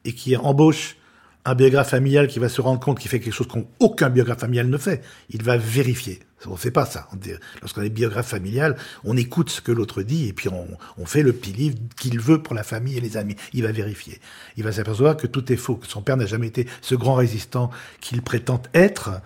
et 0.04 0.12
qui 0.14 0.36
embauche 0.36 0.96
un 1.44 1.54
biographe 1.54 1.90
familial 1.90 2.26
qui 2.26 2.38
va 2.38 2.48
se 2.48 2.60
rendre 2.60 2.80
compte 2.80 2.98
qu'il 2.98 3.10
fait 3.10 3.20
quelque 3.20 3.32
chose 3.32 3.48
qu'aucun 3.48 4.10
biographe 4.10 4.40
familial 4.40 4.68
ne 4.68 4.76
fait. 4.76 5.02
Il 5.30 5.42
va 5.42 5.56
vérifier. 5.56 6.20
On 6.46 6.52
ne 6.52 6.56
fait 6.56 6.70
pas 6.70 6.86
ça. 6.86 7.08
Lorsqu'on 7.60 7.82
est 7.82 7.88
biographe 7.88 8.28
familial, 8.28 8.76
on 9.04 9.16
écoute 9.16 9.50
ce 9.50 9.60
que 9.60 9.72
l'autre 9.72 10.02
dit 10.02 10.28
et 10.28 10.32
puis 10.32 10.48
on, 10.48 11.06
fait 11.06 11.22
le 11.22 11.32
petit 11.32 11.52
livre 11.52 11.76
qu'il 11.96 12.20
veut 12.20 12.42
pour 12.42 12.54
la 12.54 12.62
famille 12.62 12.96
et 12.96 13.00
les 13.00 13.16
amis. 13.16 13.34
Il 13.52 13.62
va 13.62 13.72
vérifier. 13.72 14.20
Il 14.56 14.64
va 14.64 14.72
s'apercevoir 14.72 15.16
que 15.16 15.26
tout 15.26 15.52
est 15.52 15.56
faux, 15.56 15.76
que 15.76 15.86
son 15.86 16.02
père 16.02 16.16
n'a 16.16 16.26
jamais 16.26 16.46
été 16.46 16.66
ce 16.80 16.94
grand 16.94 17.14
résistant 17.14 17.70
qu'il 18.00 18.22
prétend 18.22 18.62
être. 18.74 19.20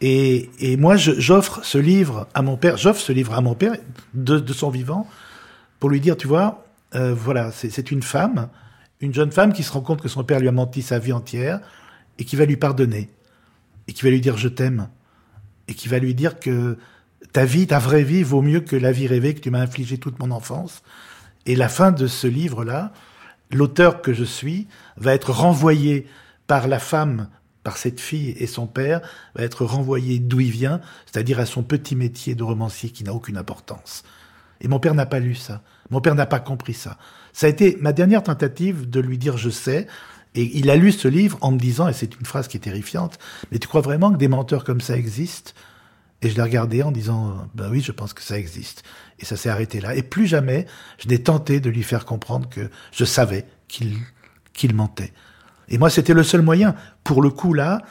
Et, 0.00 0.50
et 0.58 0.76
moi, 0.76 0.96
j'offre 0.96 1.64
ce 1.64 1.78
livre 1.78 2.28
à 2.34 2.42
mon 2.42 2.56
père, 2.56 2.76
j'offre 2.76 3.00
ce 3.00 3.12
livre 3.12 3.34
à 3.34 3.40
mon 3.40 3.54
père 3.54 3.76
de, 4.14 4.38
de, 4.38 4.52
son 4.52 4.68
vivant 4.68 5.08
pour 5.80 5.90
lui 5.90 6.00
dire, 6.00 6.16
tu 6.16 6.26
vois, 6.26 6.64
euh, 6.94 7.14
voilà, 7.14 7.50
c'est 7.52 7.90
une 7.90 8.02
femme 8.02 8.48
une 9.02 9.12
jeune 9.12 9.32
femme 9.32 9.52
qui 9.52 9.64
se 9.64 9.72
rend 9.72 9.80
compte 9.80 10.00
que 10.00 10.08
son 10.08 10.24
père 10.24 10.40
lui 10.40 10.48
a 10.48 10.52
menti 10.52 10.80
sa 10.80 10.98
vie 10.98 11.12
entière 11.12 11.60
et 12.18 12.24
qui 12.24 12.36
va 12.36 12.44
lui 12.44 12.56
pardonner 12.56 13.10
et 13.88 13.92
qui 13.92 14.04
va 14.04 14.10
lui 14.10 14.20
dire 14.20 14.38
je 14.38 14.48
t'aime 14.48 14.88
et 15.68 15.74
qui 15.74 15.88
va 15.88 15.98
lui 15.98 16.14
dire 16.14 16.38
que 16.38 16.78
ta 17.32 17.44
vie, 17.44 17.66
ta 17.66 17.78
vraie 17.78 18.04
vie 18.04 18.22
vaut 18.22 18.42
mieux 18.42 18.60
que 18.60 18.76
la 18.76 18.92
vie 18.92 19.06
rêvée 19.06 19.34
que 19.34 19.40
tu 19.40 19.50
m'as 19.50 19.60
infligée 19.60 19.98
toute 19.98 20.18
mon 20.18 20.30
enfance. 20.30 20.82
Et 21.46 21.56
la 21.56 21.68
fin 21.68 21.90
de 21.90 22.06
ce 22.06 22.26
livre-là, 22.26 22.92
l'auteur 23.50 24.02
que 24.02 24.12
je 24.12 24.24
suis 24.24 24.68
va 24.96 25.14
être 25.14 25.32
renvoyé 25.32 26.06
par 26.46 26.68
la 26.68 26.78
femme, 26.78 27.28
par 27.64 27.78
cette 27.78 28.00
fille 28.00 28.34
et 28.38 28.46
son 28.46 28.66
père, 28.66 29.00
va 29.34 29.44
être 29.44 29.64
renvoyé 29.64 30.18
d'où 30.18 30.40
il 30.40 30.50
vient, 30.50 30.80
c'est-à-dire 31.06 31.40
à 31.40 31.46
son 31.46 31.62
petit 31.62 31.96
métier 31.96 32.34
de 32.34 32.42
romancier 32.42 32.90
qui 32.90 33.02
n'a 33.02 33.14
aucune 33.14 33.36
importance. 33.36 34.04
Et 34.60 34.68
mon 34.68 34.78
père 34.78 34.94
n'a 34.94 35.06
pas 35.06 35.18
lu 35.18 35.34
ça. 35.34 35.62
Mon 35.90 36.00
père 36.00 36.14
n'a 36.14 36.26
pas 36.26 36.40
compris 36.40 36.74
ça. 36.74 36.98
Ça 37.32 37.46
a 37.46 37.50
été 37.50 37.78
ma 37.80 37.92
dernière 37.92 38.22
tentative 38.22 38.88
de 38.88 39.00
lui 39.00 39.18
dire 39.18 39.36
je 39.36 39.50
sais. 39.50 39.86
Et 40.34 40.58
il 40.58 40.70
a 40.70 40.76
lu 40.76 40.92
ce 40.92 41.08
livre 41.08 41.36
en 41.42 41.50
me 41.50 41.58
disant, 41.58 41.88
et 41.88 41.92
c'est 41.92 42.14
une 42.18 42.24
phrase 42.24 42.48
qui 42.48 42.56
est 42.56 42.60
terrifiante, 42.60 43.18
mais 43.50 43.58
tu 43.58 43.68
crois 43.68 43.82
vraiment 43.82 44.10
que 44.10 44.16
des 44.16 44.28
menteurs 44.28 44.64
comme 44.64 44.80
ça 44.80 44.96
existent? 44.96 45.52
Et 46.22 46.30
je 46.30 46.36
l'ai 46.36 46.42
regardé 46.42 46.82
en 46.82 46.92
disant, 46.92 47.48
ben 47.54 47.68
oui, 47.70 47.80
je 47.80 47.92
pense 47.92 48.14
que 48.14 48.22
ça 48.22 48.38
existe. 48.38 48.84
Et 49.18 49.24
ça 49.24 49.36
s'est 49.36 49.50
arrêté 49.50 49.80
là. 49.80 49.94
Et 49.94 50.02
plus 50.02 50.26
jamais, 50.26 50.66
je 50.98 51.08
n'ai 51.08 51.22
tenté 51.22 51.60
de 51.60 51.68
lui 51.68 51.82
faire 51.82 52.04
comprendre 52.04 52.48
que 52.48 52.70
je 52.92 53.04
savais 53.04 53.44
qu'il 53.68 53.96
qu'il 54.52 54.74
mentait. 54.74 55.12
Et 55.68 55.78
moi, 55.78 55.90
c'était 55.90 56.14
le 56.14 56.22
seul 56.22 56.42
moyen. 56.42 56.74
Pour 57.04 57.22
le 57.22 57.30
coup, 57.30 57.54
là, 57.54 57.82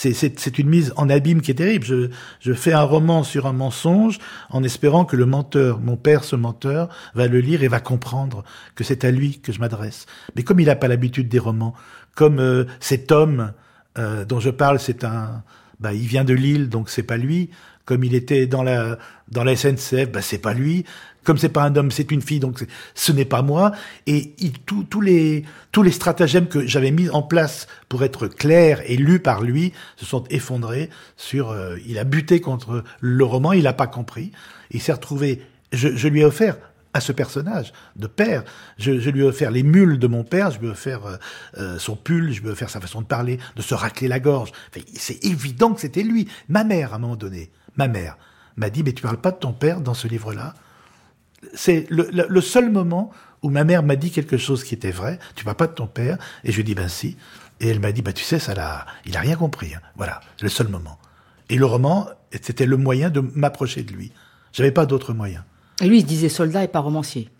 c'est 0.00 0.58
une 0.58 0.68
mise 0.68 0.92
en 0.96 1.10
abîme 1.10 1.42
qui 1.42 1.50
est 1.50 1.54
terrible. 1.54 1.84
Je, 1.84 2.10
je, 2.40 2.52
fais 2.52 2.72
un 2.72 2.82
roman 2.82 3.22
sur 3.22 3.46
un 3.46 3.52
mensonge 3.52 4.18
en 4.48 4.62
espérant 4.62 5.04
que 5.04 5.16
le 5.16 5.26
menteur, 5.26 5.78
mon 5.80 5.96
père, 5.96 6.24
ce 6.24 6.36
menteur, 6.36 6.88
va 7.14 7.28
le 7.28 7.40
lire 7.40 7.62
et 7.62 7.68
va 7.68 7.80
comprendre 7.80 8.44
que 8.74 8.84
c'est 8.84 9.04
à 9.04 9.10
lui 9.10 9.40
que 9.40 9.52
je 9.52 9.60
m'adresse. 9.60 10.06
Mais 10.36 10.42
comme 10.42 10.58
il 10.60 10.66
n'a 10.66 10.76
pas 10.76 10.88
l'habitude 10.88 11.28
des 11.28 11.38
romans, 11.38 11.74
comme 12.14 12.38
euh, 12.38 12.64
cet 12.80 13.12
homme 13.12 13.52
euh, 13.98 14.24
dont 14.24 14.40
je 14.40 14.50
parle, 14.50 14.78
c'est 14.78 15.04
un, 15.04 15.42
bah, 15.80 15.92
il 15.92 16.06
vient 16.06 16.24
de 16.24 16.34
Lille, 16.34 16.68
donc 16.68 16.90
c'est 16.90 17.02
pas 17.02 17.16
lui. 17.16 17.50
Comme 17.84 18.04
il 18.04 18.14
était 18.14 18.46
dans 18.46 18.62
la 18.62 18.98
dans 19.30 19.42
la 19.42 19.56
SNCF, 19.56 20.10
bah, 20.12 20.22
c'est 20.22 20.38
pas 20.38 20.54
lui 20.54 20.84
comme 21.24 21.38
c'est 21.38 21.50
pas 21.50 21.64
un 21.64 21.76
homme, 21.76 21.90
c'est 21.90 22.10
une 22.10 22.22
fille, 22.22 22.40
donc 22.40 22.64
ce 22.94 23.12
n'est 23.12 23.24
pas 23.24 23.42
moi. 23.42 23.72
Et 24.06 24.34
tous 24.66 25.00
les 25.00 25.44
tous 25.72 25.82
les 25.82 25.90
stratagèmes 25.90 26.48
que 26.48 26.66
j'avais 26.66 26.90
mis 26.90 27.10
en 27.10 27.22
place 27.22 27.66
pour 27.88 28.02
être 28.04 28.26
clair 28.26 28.80
et 28.86 28.96
lu 28.96 29.20
par 29.20 29.42
lui 29.42 29.72
se 29.96 30.06
sont 30.06 30.24
effondrés 30.30 30.90
sur. 31.16 31.50
Euh, 31.50 31.76
il 31.86 31.98
a 31.98 32.04
buté 32.04 32.40
contre 32.40 32.84
le 33.00 33.24
roman, 33.24 33.52
il 33.52 33.64
n'a 33.64 33.72
pas 33.72 33.86
compris. 33.86 34.32
Il 34.70 34.80
s'est 34.80 34.92
retrouvé. 34.92 35.42
Je, 35.72 35.94
je, 35.94 36.08
lui 36.08 36.22
ai 36.22 36.24
offert 36.24 36.56
à 36.92 37.00
ce 37.00 37.12
personnage 37.12 37.72
de 37.96 38.06
père. 38.06 38.44
Je, 38.78 38.90
lui 38.92 39.20
ai 39.20 39.24
offert 39.24 39.50
les 39.50 39.62
mules 39.62 39.98
de 39.98 40.06
mon 40.06 40.24
père, 40.24 40.50
je 40.50 40.58
lui 40.58 40.66
ai 40.66 40.70
offert 40.70 41.06
euh, 41.06 41.16
euh 41.58 41.78
son 41.78 41.96
pull, 41.96 42.32
je 42.32 42.40
lui 42.40 42.48
ai 42.48 42.52
offert 42.52 42.70
sa 42.70 42.80
façon 42.80 43.00
de 43.00 43.06
parler, 43.06 43.38
de 43.56 43.62
se 43.62 43.74
racler 43.74 44.08
la 44.08 44.20
gorge. 44.20 44.50
Enfin, 44.70 44.84
c'est 44.94 45.24
évident 45.24 45.72
que 45.72 45.80
c'était 45.80 46.02
lui. 46.02 46.28
Ma 46.48 46.64
mère, 46.64 46.92
à 46.92 46.96
un 46.96 46.98
moment 46.98 47.16
donné, 47.16 47.50
ma 47.76 47.88
mère 47.88 48.18
m'a 48.56 48.70
dit, 48.70 48.82
mais 48.82 48.92
tu 48.92 49.02
parles 49.02 49.20
pas 49.20 49.30
de 49.30 49.38
ton 49.38 49.52
père 49.52 49.80
dans 49.80 49.94
ce 49.94 50.08
livre-là 50.08 50.54
c'est 51.54 51.86
le, 51.90 52.40
seul 52.40 52.70
moment 52.70 53.10
où 53.42 53.50
ma 53.50 53.64
mère 53.64 53.82
m'a 53.82 53.96
dit 53.96 54.10
quelque 54.10 54.36
chose 54.36 54.64
qui 54.64 54.74
était 54.74 54.90
vrai. 54.90 55.18
Tu 55.34 55.44
vas 55.44 55.54
pas 55.54 55.66
de 55.66 55.72
ton 55.72 55.86
père 55.86 56.18
Et 56.44 56.50
je 56.50 56.56
lui 56.56 56.62
ai 56.62 56.64
dit 56.64 56.74
ben 56.74 56.88
si. 56.88 57.16
Et 57.60 57.68
elle 57.68 57.80
m'a 57.80 57.92
dit 57.92 58.02
bah 58.02 58.12
tu 58.12 58.24
sais 58.24 58.38
ça 58.38 58.52
il 59.06 59.16
a 59.16 59.20
rien 59.20 59.36
compris. 59.36 59.74
Hein. 59.74 59.80
Voilà, 59.96 60.20
le 60.40 60.48
seul 60.48 60.68
moment. 60.68 60.98
Et 61.48 61.56
le 61.56 61.66
roman, 61.66 62.08
c'était 62.42 62.66
le 62.66 62.76
moyen 62.76 63.10
de 63.10 63.20
m'approcher 63.20 63.82
de 63.82 63.92
lui. 63.92 64.12
J'avais 64.52 64.70
pas 64.70 64.86
d'autre 64.86 65.12
moyen. 65.12 65.44
Et 65.80 65.86
lui, 65.86 65.98
il 65.98 66.04
disait 66.04 66.28
soldat 66.28 66.64
et 66.64 66.68
pas 66.68 66.80
romancier. 66.80 67.30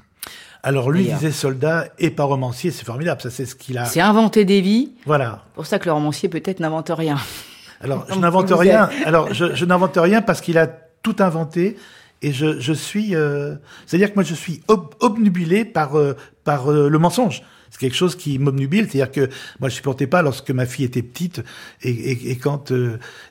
Alors 0.63 0.91
lui 0.91 1.05
il 1.05 1.15
disait 1.15 1.33
soldat 1.33 1.87
et 1.99 2.11
pas 2.11 2.25
romancier, 2.25 2.71
c'est 2.71 2.85
formidable, 2.85 3.21
ça 3.23 3.31
c'est 3.31 3.47
ce 3.47 3.55
qu'il 3.55 3.79
a. 3.79 3.87
C'est 3.87 4.01
inventer 4.01 4.45
des 4.45 4.61
vies. 4.61 4.93
Voilà. 5.07 5.45
Pour 5.55 5.65
ça 5.65 5.79
que 5.79 5.87
le 5.87 5.93
romancier 5.93 6.29
peut-être 6.29 6.61
n'invente 6.61 6.91
rien. 6.95 7.17
Alors 7.81 8.05
je 8.11 8.15
n'invente 8.19 8.51
rien. 8.51 8.91
Alors 9.07 9.33
je, 9.33 9.55
je 9.55 9.65
n'invente 9.65 9.97
rien 9.97 10.21
parce 10.21 10.41
qu'il 10.43 10.59
a 10.59 10.67
tout 10.67 11.17
inventé 11.21 11.79
et 12.23 12.33
je, 12.33 12.61
je 12.61 12.73
suis, 12.73 13.15
euh, 13.15 13.55
c'est-à-dire 13.87 14.11
que 14.11 14.17
moi 14.17 14.25
je 14.25 14.35
suis 14.35 14.63
ob 14.69 14.95
obnubilé 15.01 15.65
par 15.65 15.99
euh, 15.99 16.15
par 16.45 16.71
euh, 16.71 16.89
le 16.89 16.99
mensonge. 16.99 17.43
C'est 17.71 17.79
quelque 17.79 17.97
chose 17.97 18.17
qui 18.17 18.39
m'obnubile, 18.39 18.89
c'est-à-dire 18.91 19.13
que 19.13 19.31
moi 19.61 19.69
je 19.69 19.75
supportais 19.77 20.07
pas 20.07 20.23
lorsque 20.23 20.51
ma 20.51 20.67
fille 20.67 20.85
était 20.85 21.03
petite 21.03 21.43
et, 21.83 21.91
et, 21.91 22.31
et 22.31 22.37
quand 22.37 22.73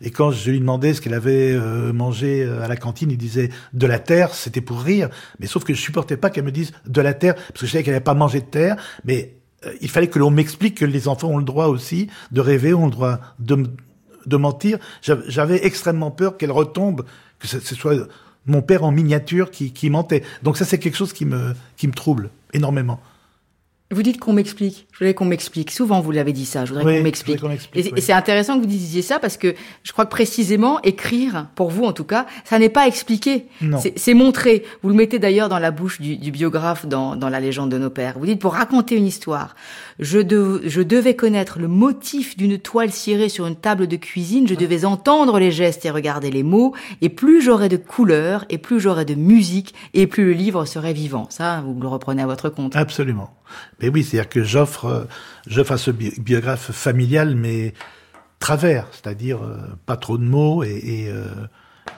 et 0.01 0.11
quand 0.11 0.31
je 0.31 0.51
lui 0.51 0.59
demandais 0.59 0.93
ce 0.93 1.01
qu'elle 1.01 1.13
avait 1.13 1.57
mangé 1.93 2.43
à 2.43 2.67
la 2.67 2.77
cantine, 2.77 3.11
il 3.11 3.17
disait 3.17 3.49
de 3.73 3.87
la 3.87 3.99
terre, 3.99 4.33
c'était 4.33 4.61
pour 4.61 4.81
rire, 4.81 5.09
mais 5.39 5.47
sauf 5.47 5.63
que 5.63 5.73
je 5.73 5.81
supportais 5.81 6.17
pas 6.17 6.29
qu'elle 6.29 6.45
me 6.45 6.51
dise 6.51 6.71
de 6.85 7.01
la 7.01 7.13
terre 7.13 7.35
parce 7.35 7.59
que 7.59 7.65
je 7.65 7.71
savais 7.71 7.83
qu'elle 7.83 7.93
n'avait 7.93 8.03
pas 8.03 8.13
mangé 8.13 8.39
de 8.39 8.45
terre, 8.45 8.77
mais 9.03 9.35
il 9.81 9.89
fallait 9.89 10.07
que 10.07 10.19
l'on 10.19 10.31
m'explique 10.31 10.75
que 10.75 10.85
les 10.85 11.07
enfants 11.07 11.29
ont 11.29 11.37
le 11.37 11.43
droit 11.43 11.67
aussi 11.67 12.07
de 12.31 12.39
rêver, 12.41 12.73
ont 12.73 12.85
le 12.85 12.91
droit 12.91 13.19
de 13.39 13.65
de 14.25 14.37
mentir. 14.37 14.77
J'avais 15.01 15.65
extrêmement 15.65 16.11
peur 16.11 16.37
qu'elle 16.37 16.51
retombe, 16.51 17.05
que 17.39 17.47
ce 17.47 17.75
soit 17.75 17.95
mon 18.45 18.61
père 18.61 18.83
en 18.83 18.91
miniature 18.91 19.51
qui, 19.51 19.71
qui 19.71 19.89
mentait. 19.89 20.23
Donc 20.43 20.57
ça, 20.57 20.65
c'est 20.65 20.79
quelque 20.79 20.97
chose 20.97 21.13
qui 21.13 21.25
me, 21.25 21.53
qui 21.77 21.87
me 21.87 21.93
trouble 21.93 22.29
énormément. 22.53 22.99
Vous 23.91 24.03
dites 24.03 24.19
qu'on 24.19 24.33
m'explique. 24.33 24.85
Je 24.91 24.99
voudrais 24.99 25.15
qu'on 25.15 25.25
m'explique. 25.25 25.71
Souvent, 25.71 25.99
vous 25.99 26.11
l'avez 26.11 26.31
dit 26.31 26.45
ça. 26.45 26.63
Je 26.63 26.73
voudrais 26.73 26.97
qu'on 26.97 27.03
m'explique. 27.03 27.41
et, 27.73 28.01
c'est 28.01 28.13
intéressant 28.13 28.55
que 28.55 28.61
vous 28.61 28.67
disiez 28.67 29.01
ça 29.01 29.17
parce 29.17 29.35
que 29.35 29.55
je 29.81 29.91
crois 29.91 30.05
que 30.05 30.11
précisément, 30.11 30.79
écrire, 30.81 31.47
pour 31.55 31.71
vous 31.71 31.85
en 31.85 31.91
tout 31.91 32.03
cas, 32.03 32.27
ça 32.45 32.59
n'est 32.59 32.69
pas 32.69 32.85
expliqué. 32.85 33.45
C'est 33.95 34.13
montré. 34.13 34.63
Vous 34.83 34.89
le 34.89 34.95
mettez 34.95 35.17
d'ailleurs 35.17 35.49
dans 35.49 35.57
la 35.57 35.71
bouche 35.71 35.99
du, 35.99 36.17
du 36.17 36.29
biographe 36.29 36.85
dans, 36.85 37.15
dans, 37.15 37.29
La 37.29 37.39
légende 37.39 37.71
de 37.71 37.79
nos 37.79 37.89
pères. 37.89 38.19
Vous 38.19 38.27
dites, 38.27 38.39
pour 38.39 38.53
raconter 38.53 38.95
une 38.95 39.07
histoire, 39.07 39.55
je, 39.97 40.19
je 40.19 40.81
devais 40.81 41.15
connaître 41.15 41.57
le 41.57 41.67
motif 41.67 42.37
d'une 42.37 42.59
toile 42.59 42.91
cirée 42.91 43.29
sur 43.29 43.47
une 43.47 43.55
table 43.55 43.87
de 43.87 43.95
cuisine, 43.95 44.47
je 44.47 44.55
devais 44.55 44.85
entendre 44.85 45.39
les 45.39 45.51
gestes 45.51 45.85
et 45.85 45.89
regarder 45.89 46.29
les 46.29 46.43
mots, 46.43 46.73
et 47.01 47.09
plus 47.09 47.41
j'aurais 47.41 47.69
de 47.69 47.77
couleurs, 47.77 48.45
et 48.49 48.57
plus 48.59 48.79
j'aurais 48.79 49.05
de 49.05 49.15
musique, 49.15 49.73
et 49.93 50.05
plus 50.05 50.25
le 50.25 50.33
livre 50.33 50.65
serait 50.65 50.93
vivant. 50.93 51.25
Ça, 51.29 51.63
vous 51.65 51.79
le 51.79 51.87
reprenez 51.87 52.21
à 52.21 52.27
votre 52.27 52.49
compte. 52.49 52.75
Absolument. 52.75 53.31
Mais 53.81 53.89
oui, 53.89 54.03
c'est-à-dire 54.03 54.29
que 54.29 54.43
j'offre, 54.43 54.85
euh, 54.85 55.03
j'offre 55.47 55.73
à 55.73 55.77
ce 55.77 55.91
biographe 55.91 56.71
familial, 56.71 57.35
mais 57.35 57.73
travers, 58.39 58.87
c'est-à-dire 58.91 59.43
euh, 59.43 59.57
pas 59.85 59.97
trop 59.97 60.17
de 60.17 60.23
mots 60.23 60.63
et, 60.63 60.81
et, 60.83 61.09
euh, 61.09 61.25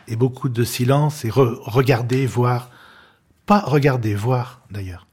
et 0.07 0.15
beaucoup 0.15 0.49
de 0.49 0.63
silence 0.63 1.25
et 1.25 1.29
regarder, 1.31 2.25
voir. 2.25 2.69
Pas 3.45 3.59
regarder, 3.59 4.15
voir 4.15 4.61
d'ailleurs. 4.71 5.07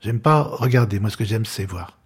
J'aime 0.00 0.20
pas 0.20 0.42
regarder, 0.42 1.00
moi 1.00 1.10
ce 1.10 1.16
que 1.16 1.24
j'aime 1.24 1.46
c'est 1.46 1.64
voir. 1.64 1.96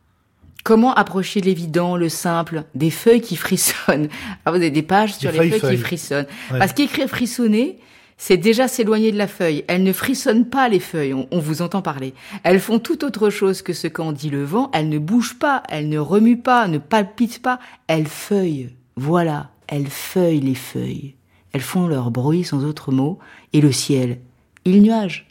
Comment 0.62 0.94
approcher 0.94 1.40
l'évident, 1.40 1.96
le 1.96 2.09
simple, 2.09 2.64
des 2.74 2.90
feuilles 2.90 3.22
qui 3.22 3.37
frissonnent? 3.37 4.09
Ah, 4.44 4.50
Vous 4.50 4.57
avez 4.57 4.70
des 4.70 4.83
pages 4.83 5.14
sur 5.14 5.33
les 5.33 5.50
feuilles, 5.50 5.76
qui 5.76 5.83
frissonnent. 5.83 6.26
Parce 6.50 6.72
qu'écrire 6.72 7.09
frissonner, 7.09 7.79
c'est 8.22 8.37
déjà 8.37 8.68
s'éloigner 8.68 9.12
de 9.12 9.16
la 9.16 9.26
feuille. 9.26 9.64
Elles 9.66 9.83
ne 9.83 9.94
frissonnent 9.94 10.44
pas 10.44 10.68
les 10.68 10.78
feuilles, 10.78 11.14
on, 11.14 11.38
vous 11.38 11.62
entend 11.62 11.80
parler. 11.80 12.12
Elles 12.42 12.61
font 12.61 12.78
tout 12.78 13.02
autre 13.02 13.30
chose 13.30 13.62
que 13.62 13.72
ce 13.72 13.87
qu'en 13.87 14.12
dit 14.12 14.28
le 14.28 14.44
vent. 14.44 14.70
Elles 14.74 14.90
ne 14.90 14.98
bougent 14.98 15.38
pas, 15.38 15.62
elles 15.70 15.88
ne 15.88 15.98
remuent 15.98 16.42
pas, 16.42 16.68
ne 16.68 16.76
palpitent 16.76 17.40
pas. 17.40 17.59
Elles 17.87 18.06
feuillent. 18.06 18.74
Voilà, 18.94 19.48
elles 19.68 19.88
feuillent 19.88 20.42
les 20.42 20.54
feuilles. 20.54 21.14
Elles 21.52 21.62
font 21.62 21.88
leur 21.88 22.11
bruit 22.11 22.44
sans 22.44 22.62
autre 22.62 22.92
mot. 22.92 23.18
Et 23.54 23.62
le 23.62 23.72
ciel, 23.72 24.18
il 24.66 24.83
nuage. 24.83 25.26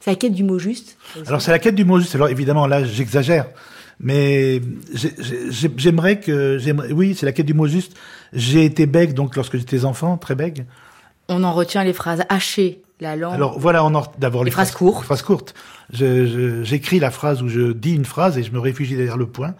C'est 0.00 0.10
la 0.10 0.16
quête 0.16 0.34
du 0.34 0.44
mot 0.44 0.58
juste? 0.58 0.98
Alors 1.26 1.40
c'est 1.40 1.50
la 1.50 1.58
quête 1.58 1.74
du 1.74 1.86
mot 1.86 1.98
juste. 1.98 2.14
Alors 2.14 2.28
évidemment 2.28 2.66
là 2.66 2.84
j'exagère. 2.84 3.46
Mais 4.00 4.60
j'aimerais 5.76 6.20
que, 6.20 6.58
oui, 6.92 7.14
c'est 7.14 7.24
la 7.24 7.32
quête 7.32 7.46
du 7.46 7.54
mot 7.54 7.68
juste. 7.68 7.96
J'ai 8.34 8.66
été 8.66 8.84
bègue, 8.84 9.14
donc 9.14 9.34
lorsque 9.34 9.56
j'étais 9.56 9.86
enfant, 9.86 10.18
très 10.18 10.34
bègue. 10.34 10.66
On 11.32 11.44
en 11.44 11.52
retient 11.52 11.84
les 11.84 11.92
phrases 11.92 12.24
hachées, 12.28 12.82
la 13.00 13.16
langue. 13.16 13.34
Alors 13.34 13.58
voilà, 13.58 13.84
on 13.84 13.90
d'abord 14.18 14.44
les, 14.44 14.50
phrases, 14.50 14.70
courtes. 14.70 15.00
Les 15.00 15.06
phrases 15.06 15.22
courtes. 15.22 15.54
J'écris 15.92 17.00
la 17.00 17.10
phrase 17.10 17.42
où 17.42 17.48
je 17.48 17.72
dis 17.72 17.94
une 17.94 18.04
phrase 18.04 18.38
et 18.38 18.42
je 18.42 18.52
me 18.52 18.58
réfugie 18.58 18.96
derrière 18.96 19.16
le 19.16 19.26
point 19.26 19.54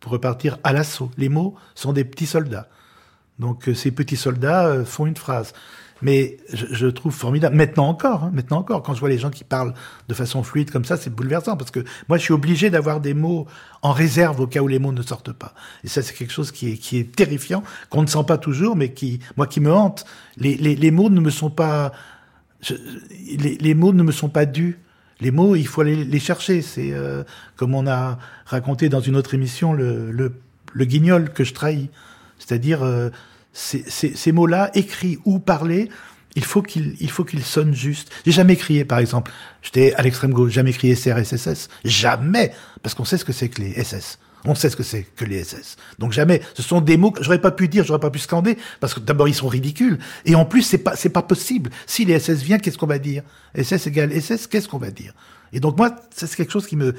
pour 0.00 0.12
repartir 0.12 0.58
à 0.64 0.72
l'assaut. 0.72 1.10
Les 1.16 1.28
mots 1.28 1.54
sont 1.74 1.92
des 1.92 2.04
petits 2.04 2.26
soldats. 2.26 2.68
Donc 3.38 3.68
euh, 3.68 3.74
ces 3.74 3.90
petits 3.90 4.16
soldats 4.16 4.66
euh, 4.66 4.84
font 4.84 5.06
une 5.06 5.16
phrase 5.16 5.52
mais 6.02 6.36
je, 6.52 6.66
je, 6.70 6.86
trouve 6.86 7.12
formidable. 7.12 7.56
Maintenant 7.56 7.88
encore, 7.88 8.24
hein, 8.24 8.30
maintenant 8.32 8.58
encore, 8.58 8.82
quand 8.82 8.94
je 8.94 9.00
vois 9.00 9.08
les 9.08 9.18
gens 9.18 9.30
qui 9.30 9.44
parlent 9.44 9.72
de 10.08 10.14
façon 10.14 10.42
fluide 10.42 10.70
comme 10.70 10.84
ça, 10.84 10.96
c'est 10.96 11.10
bouleversant 11.10 11.56
parce 11.56 11.70
que 11.70 11.80
moi, 12.08 12.18
je 12.18 12.22
suis 12.22 12.34
obligé 12.34 12.68
d'avoir 12.70 13.00
des 13.00 13.14
mots 13.14 13.46
en 13.82 13.92
réserve 13.92 14.40
au 14.40 14.46
cas 14.46 14.60
où 14.60 14.68
les 14.68 14.78
mots 14.78 14.92
ne 14.92 15.02
sortent 15.02 15.32
pas. 15.32 15.54
Et 15.84 15.88
ça, 15.88 16.02
c'est 16.02 16.14
quelque 16.14 16.32
chose 16.32 16.52
qui 16.52 16.72
est, 16.72 16.76
qui 16.76 16.98
est 16.98 17.14
terrifiant, 17.14 17.62
qu'on 17.88 18.02
ne 18.02 18.06
sent 18.06 18.24
pas 18.26 18.38
toujours, 18.38 18.76
mais 18.76 18.92
qui, 18.92 19.20
moi, 19.36 19.46
qui 19.46 19.60
me 19.60 19.72
hante. 19.72 20.04
Les, 20.36 20.56
les, 20.56 20.76
les 20.76 20.90
mots 20.90 21.08
ne 21.08 21.20
me 21.20 21.30
sont 21.30 21.50
pas, 21.50 21.92
les, 22.70 23.56
les, 23.56 23.74
mots 23.74 23.92
ne 23.92 24.02
me 24.02 24.12
sont 24.12 24.28
pas 24.28 24.44
dus. 24.44 24.80
Les 25.20 25.30
mots, 25.30 25.56
il 25.56 25.66
faut 25.66 25.80
aller 25.80 26.04
les 26.04 26.20
chercher. 26.20 26.60
C'est 26.60 26.92
euh, 26.92 27.24
comme 27.56 27.74
on 27.74 27.86
a 27.86 28.18
raconté 28.44 28.90
dans 28.90 29.00
une 29.00 29.16
autre 29.16 29.32
émission 29.32 29.72
le, 29.72 30.10
le, 30.10 30.34
le 30.72 30.84
guignol 30.84 31.32
que 31.32 31.42
je 31.42 31.54
trahis. 31.54 31.88
C'est-à-dire, 32.38 32.82
euh, 32.82 33.08
ces, 33.56 34.32
mots-là, 34.32 34.70
écrits 34.74 35.18
ou 35.24 35.38
parlés, 35.38 35.88
il 36.34 36.44
faut 36.44 36.60
qu'ils 36.60 36.94
il 37.00 37.10
faut 37.10 37.24
qu'ils 37.24 37.42
sonnent 37.42 37.74
juste. 37.74 38.12
J'ai 38.26 38.32
jamais 38.32 38.56
crié, 38.56 38.84
par 38.84 38.98
exemple, 38.98 39.32
j'étais 39.62 39.94
à 39.94 40.02
l'extrême 40.02 40.32
gauche, 40.32 40.52
jamais 40.52 40.72
crié 40.72 40.94
SRSSS, 40.94 41.68
jamais, 41.84 42.52
parce 42.82 42.94
qu'on 42.94 43.06
sait 43.06 43.16
ce 43.16 43.24
que 43.24 43.32
c'est 43.32 43.48
que 43.48 43.62
les 43.62 43.82
SS. 43.82 44.18
On 44.44 44.54
sait 44.54 44.68
ce 44.68 44.76
que 44.76 44.82
c'est 44.82 45.04
que 45.16 45.24
les 45.24 45.42
SS. 45.42 45.76
Donc 45.98 46.12
jamais. 46.12 46.40
Ce 46.54 46.62
sont 46.62 46.80
des 46.80 46.98
mots 46.98 47.10
que 47.10 47.24
j'aurais 47.24 47.40
pas 47.40 47.50
pu 47.50 47.66
dire, 47.66 47.84
j'aurais 47.84 47.98
pas 47.98 48.10
pu 48.10 48.18
scander, 48.18 48.58
parce 48.78 48.92
que 48.92 49.00
d'abord 49.00 49.26
ils 49.26 49.34
sont 49.34 49.48
ridicules, 49.48 49.98
et 50.26 50.34
en 50.34 50.44
plus 50.44 50.62
c'est 50.62 50.78
pas 50.78 50.94
c'est 50.94 51.08
pas 51.08 51.22
possible. 51.22 51.70
Si 51.86 52.04
les 52.04 52.18
SS 52.20 52.42
viennent, 52.42 52.60
qu'est-ce 52.60 52.78
qu'on 52.78 52.86
va 52.86 52.98
dire? 52.98 53.22
SS 53.60 53.86
égale 53.86 54.12
SS, 54.20 54.46
qu'est-ce 54.46 54.68
qu'on 54.68 54.78
va 54.78 54.90
dire? 54.90 55.14
Et 55.54 55.60
donc 55.60 55.78
moi, 55.78 55.96
c'est 56.14 56.32
quelque 56.34 56.52
chose 56.52 56.66
qui 56.66 56.76
me 56.76 56.94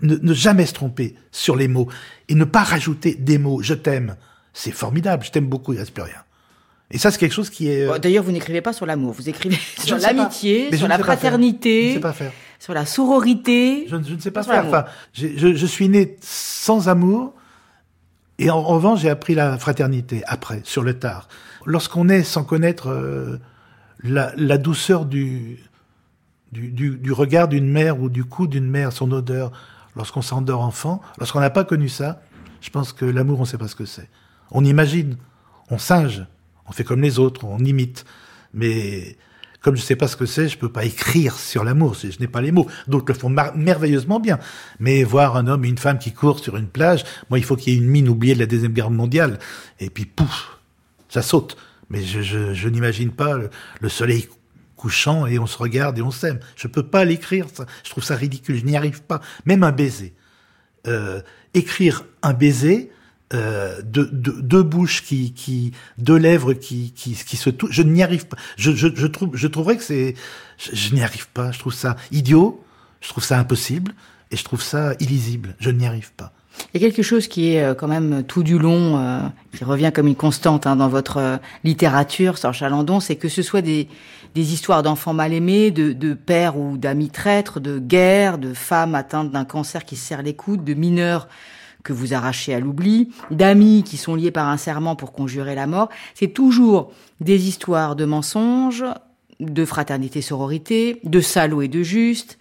ne, 0.00 0.16
ne 0.16 0.32
jamais 0.32 0.64
se 0.64 0.72
tromper 0.72 1.14
sur 1.30 1.56
les 1.56 1.68
mots 1.68 1.88
et 2.30 2.34
ne 2.34 2.44
pas 2.44 2.62
rajouter 2.62 3.14
des 3.14 3.36
mots. 3.36 3.60
Je 3.62 3.74
t'aime. 3.74 4.16
C'est 4.52 4.72
formidable, 4.72 5.24
je 5.24 5.30
t'aime 5.30 5.46
beaucoup, 5.46 5.72
il 5.72 5.78
reste 5.78 5.92
plus 5.92 6.02
rien. 6.02 6.22
Et 6.90 6.98
ça, 6.98 7.10
c'est 7.10 7.18
quelque 7.18 7.32
chose 7.32 7.50
qui 7.50 7.68
est. 7.68 7.86
Euh, 7.86 7.98
d'ailleurs, 7.98 8.24
vous 8.24 8.32
n'écrivez 8.32 8.60
pas 8.60 8.72
sur 8.72 8.84
l'amour, 8.84 9.12
vous 9.12 9.28
écrivez 9.28 9.56
sur 9.78 9.98
l'amitié, 9.98 10.76
sur 10.76 10.88
la 10.88 10.98
fraternité, 10.98 11.82
je 11.82 11.88
ne 11.88 11.94
sais 11.94 12.00
pas 12.00 12.12
faire. 12.12 12.32
sur 12.58 12.74
la 12.74 12.86
sororité. 12.86 13.86
Je, 13.88 13.96
ne 13.96 14.18
sais 14.18 14.30
pas 14.30 14.42
faire. 14.42 14.66
Enfin, 14.66 14.84
je, 15.12 15.54
je, 15.54 15.66
suis 15.66 15.88
né 15.88 16.16
sans 16.20 16.88
amour, 16.88 17.34
et 18.38 18.50
en, 18.50 18.62
revanche, 18.62 19.00
j'ai 19.00 19.10
appris 19.10 19.34
la 19.34 19.56
fraternité 19.56 20.22
après, 20.26 20.62
sur 20.64 20.82
le 20.82 20.98
tard. 20.98 21.28
Lorsqu'on 21.64 22.08
est 22.08 22.24
sans 22.24 22.42
connaître 22.42 22.88
euh, 22.88 23.38
la, 24.02 24.32
la, 24.36 24.58
douceur 24.58 25.04
du, 25.04 25.60
du, 26.50 26.70
du, 26.70 26.96
du 26.96 27.12
regard 27.12 27.46
d'une 27.46 27.70
mère 27.70 28.00
ou 28.00 28.08
du 28.08 28.24
cou 28.24 28.48
d'une 28.48 28.68
mère, 28.68 28.92
son 28.92 29.12
odeur, 29.12 29.52
lorsqu'on 29.94 30.22
s'endort 30.22 30.62
enfant, 30.62 31.00
lorsqu'on 31.18 31.40
n'a 31.40 31.50
pas 31.50 31.64
connu 31.64 31.88
ça, 31.88 32.22
je 32.60 32.70
pense 32.70 32.92
que 32.92 33.04
l'amour, 33.04 33.38
on 33.38 33.42
ne 33.42 33.46
sait 33.46 33.58
pas 33.58 33.68
ce 33.68 33.76
que 33.76 33.84
c'est. 33.84 34.08
On 34.50 34.64
imagine, 34.64 35.16
on 35.70 35.78
singe, 35.78 36.24
on 36.66 36.72
fait 36.72 36.84
comme 36.84 37.02
les 37.02 37.18
autres, 37.18 37.44
on 37.44 37.58
imite. 37.58 38.04
Mais 38.52 39.16
comme 39.60 39.76
je 39.76 39.82
ne 39.82 39.86
sais 39.86 39.96
pas 39.96 40.08
ce 40.08 40.16
que 40.16 40.26
c'est, 40.26 40.48
je 40.48 40.56
peux 40.56 40.70
pas 40.70 40.84
écrire 40.84 41.34
sur 41.34 41.64
l'amour, 41.64 41.94
je 41.94 42.18
n'ai 42.18 42.28
pas 42.28 42.40
les 42.40 42.52
mots. 42.52 42.66
D'autres 42.88 43.06
le 43.08 43.14
font 43.14 43.28
merveilleusement 43.28 44.20
bien. 44.20 44.38
Mais 44.78 45.04
voir 45.04 45.36
un 45.36 45.46
homme 45.46 45.64
et 45.64 45.68
une 45.68 45.78
femme 45.78 45.98
qui 45.98 46.12
courent 46.12 46.40
sur 46.40 46.56
une 46.56 46.68
plage, 46.68 47.04
moi, 47.28 47.38
il 47.38 47.44
faut 47.44 47.56
qu'il 47.56 47.74
y 47.74 47.76
ait 47.76 47.78
une 47.78 47.88
mine 47.88 48.08
oubliée 48.08 48.34
de 48.34 48.38
la 48.38 48.46
Deuxième 48.46 48.72
Guerre 48.72 48.90
mondiale. 48.90 49.38
Et 49.78 49.90
puis, 49.90 50.06
pouf, 50.06 50.58
ça 51.08 51.22
saute. 51.22 51.56
Mais 51.90 52.02
je, 52.02 52.68
n'imagine 52.68 53.10
pas 53.10 53.36
le, 53.80 53.88
soleil 53.88 54.28
couchant 54.76 55.26
et 55.26 55.38
on 55.38 55.46
se 55.46 55.58
regarde 55.58 55.98
et 55.98 56.02
on 56.02 56.12
s'aime. 56.12 56.38
Je 56.56 56.68
peux 56.68 56.84
pas 56.84 57.04
l'écrire, 57.04 57.46
je 57.84 57.90
trouve 57.90 58.04
ça 58.04 58.14
ridicule, 58.14 58.56
je 58.56 58.64
n'y 58.64 58.76
arrive 58.76 59.02
pas. 59.02 59.20
Même 59.44 59.64
un 59.64 59.72
baiser. 59.72 60.14
Euh, 60.86 61.20
écrire 61.52 62.04
un 62.22 62.32
baiser, 62.32 62.90
euh, 63.32 63.80
deux, 63.82 64.62
bouches 64.62 65.02
qui, 65.04 65.32
qui, 65.32 65.72
deux 65.98 66.16
lèvres 66.16 66.52
qui, 66.52 66.92
qui, 66.92 67.14
qui 67.14 67.36
se 67.36 67.50
touchent. 67.50 67.70
Je 67.72 67.82
n'y 67.82 68.02
arrive 68.02 68.26
pas. 68.26 68.36
Je, 68.56 68.72
je, 68.72 68.88
je 68.94 69.06
trouve, 69.06 69.30
je 69.34 69.46
trouverais 69.46 69.76
que 69.76 69.84
c'est, 69.84 70.14
je, 70.58 70.94
n'y 70.94 71.02
arrive 71.02 71.28
pas. 71.28 71.52
Je 71.52 71.58
trouve 71.58 71.74
ça 71.74 71.96
idiot. 72.10 72.62
Je 73.00 73.08
trouve 73.08 73.24
ça 73.24 73.38
impossible 73.38 73.94
et 74.30 74.36
je 74.36 74.44
trouve 74.44 74.62
ça 74.62 74.92
illisible. 75.00 75.54
Je 75.58 75.70
n'y 75.70 75.86
arrive 75.86 76.12
pas. 76.12 76.32
Il 76.74 76.82
y 76.82 76.84
a 76.84 76.88
quelque 76.88 77.02
chose 77.02 77.28
qui 77.28 77.54
est 77.54 77.62
euh, 77.62 77.74
quand 77.74 77.88
même 77.88 78.22
tout 78.24 78.42
du 78.42 78.58
long, 78.58 78.98
euh, 78.98 79.20
qui 79.56 79.64
revient 79.64 79.90
comme 79.94 80.08
une 80.08 80.16
constante 80.16 80.66
hein, 80.66 80.76
dans 80.76 80.88
votre 80.88 81.16
euh, 81.16 81.36
littérature, 81.64 82.36
Serge 82.36 82.58
Chalandon, 82.58 83.00
c'est 83.00 83.16
que 83.16 83.28
ce 83.28 83.42
soit 83.42 83.62
des, 83.62 83.88
des 84.34 84.52
histoires 84.52 84.82
d'enfants 84.82 85.14
mal 85.14 85.32
aimés, 85.32 85.70
de, 85.70 85.92
de 85.92 86.12
pères 86.12 86.58
ou 86.58 86.76
d'amis 86.76 87.08
traîtres, 87.08 87.60
de 87.60 87.78
guerres, 87.78 88.38
de 88.38 88.52
femmes 88.52 88.94
atteintes 88.94 89.30
d'un 89.30 89.44
cancer 89.44 89.84
qui 89.84 89.96
se 89.96 90.20
les 90.20 90.34
coudes, 90.34 90.64
de 90.64 90.74
mineurs 90.74 91.28
que 91.82 91.92
vous 91.92 92.14
arrachez 92.14 92.54
à 92.54 92.60
l'oubli, 92.60 93.10
d'amis 93.30 93.82
qui 93.84 93.96
sont 93.96 94.14
liés 94.14 94.30
par 94.30 94.48
un 94.48 94.56
serment 94.56 94.96
pour 94.96 95.12
conjurer 95.12 95.54
la 95.54 95.66
mort. 95.66 95.88
C'est 96.14 96.28
toujours 96.28 96.92
des 97.20 97.48
histoires 97.48 97.96
de 97.96 98.04
mensonges, 98.04 98.84
de 99.40 99.64
fraternité 99.64 100.22
sororité, 100.22 101.00
de 101.04 101.20
salauds 101.20 101.62
et 101.62 101.68
de 101.68 101.82
justes, 101.82 102.38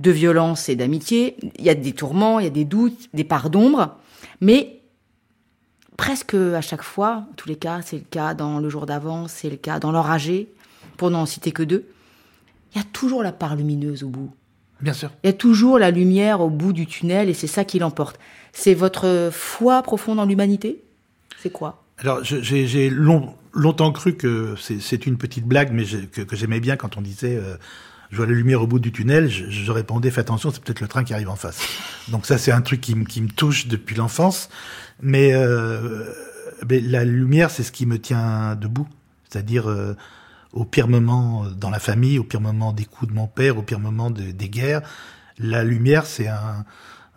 de 0.00 0.10
violence 0.10 0.68
et 0.68 0.76
d'amitié. 0.76 1.36
Il 1.58 1.64
y 1.64 1.70
a 1.70 1.74
des 1.74 1.92
tourments, 1.92 2.38
il 2.38 2.44
y 2.44 2.48
a 2.48 2.50
des 2.50 2.64
doutes, 2.64 3.08
des 3.14 3.24
parts 3.24 3.50
d'ombre, 3.50 3.96
mais 4.40 4.80
presque 5.96 6.34
à 6.34 6.60
chaque 6.60 6.82
fois, 6.82 7.24
en 7.30 7.34
tous 7.36 7.48
les 7.48 7.56
cas, 7.56 7.80
c'est 7.82 7.96
le 7.96 8.04
cas 8.08 8.34
dans 8.34 8.58
le 8.58 8.68
jour 8.68 8.86
d'avant, 8.86 9.28
c'est 9.28 9.48
le 9.48 9.56
cas 9.56 9.78
dans 9.78 9.92
l'oragé, 9.92 10.52
pour 10.96 11.10
n'en 11.10 11.26
citer 11.26 11.52
que 11.52 11.62
deux, 11.62 11.86
il 12.74 12.78
y 12.78 12.80
a 12.80 12.84
toujours 12.92 13.22
la 13.22 13.32
part 13.32 13.56
lumineuse 13.56 14.02
au 14.02 14.08
bout. 14.08 14.30
Bien 14.80 14.92
sûr. 14.92 15.10
Il 15.22 15.28
y 15.28 15.30
a 15.30 15.32
toujours 15.32 15.78
la 15.78 15.90
lumière 15.90 16.40
au 16.40 16.50
bout 16.50 16.72
du 16.72 16.86
tunnel 16.86 17.28
et 17.28 17.34
c'est 17.34 17.46
ça 17.46 17.64
qui 17.64 17.78
l'emporte. 17.78 18.18
C'est 18.52 18.74
votre 18.74 19.30
foi 19.32 19.82
profonde 19.82 20.20
en 20.20 20.26
l'humanité? 20.26 20.82
C'est 21.38 21.50
quoi? 21.50 21.82
Alors, 21.98 22.20
j'ai 22.22 22.90
longtemps 22.90 23.92
cru 23.92 24.14
que 24.14 24.54
c'est 24.56 25.06
une 25.06 25.16
petite 25.16 25.46
blague, 25.46 25.72
mais 25.72 25.84
que, 25.84 26.36
j'aimais 26.36 26.60
bien 26.60 26.76
quand 26.76 26.96
on 26.96 27.00
disait 27.00 27.36
euh, 27.36 27.56
je 28.10 28.16
vois 28.16 28.26
la 28.26 28.32
lumière 28.32 28.62
au 28.62 28.66
bout 28.66 28.78
du 28.78 28.92
tunnel, 28.92 29.28
je, 29.30 29.72
répondais 29.72 30.10
fais 30.10 30.20
attention, 30.20 30.50
c'est 30.50 30.62
peut-être 30.62 30.80
le 30.80 30.88
train 30.88 31.04
qui 31.04 31.14
arrive 31.14 31.30
en 31.30 31.36
face. 31.36 31.60
Donc 32.08 32.26
ça, 32.26 32.38
c'est 32.38 32.52
un 32.52 32.60
truc 32.60 32.80
qui, 32.80 32.94
me 32.94 33.28
touche 33.28 33.68
depuis 33.68 33.94
l'enfance. 33.94 34.48
Mais, 35.00 35.32
euh, 35.32 36.04
la 36.68 37.04
lumière, 37.04 37.50
c'est 37.50 37.62
ce 37.62 37.72
qui 37.72 37.86
me 37.86 37.98
tient 37.98 38.54
debout. 38.56 38.88
C'est-à-dire, 39.28 39.68
euh, 39.70 39.96
au 40.52 40.64
pire 40.64 40.88
moment 40.88 41.46
dans 41.56 41.70
la 41.70 41.78
famille, 41.78 42.18
au 42.18 42.24
pire 42.24 42.40
moment 42.40 42.72
des 42.72 42.84
coups 42.84 43.10
de 43.10 43.16
mon 43.16 43.26
père, 43.26 43.56
au 43.56 43.62
pire 43.62 43.80
moment 43.80 44.10
des 44.10 44.48
guerres, 44.48 44.82
la 45.38 45.64
lumière, 45.64 46.04
c'est 46.04 46.28
un 46.28 46.64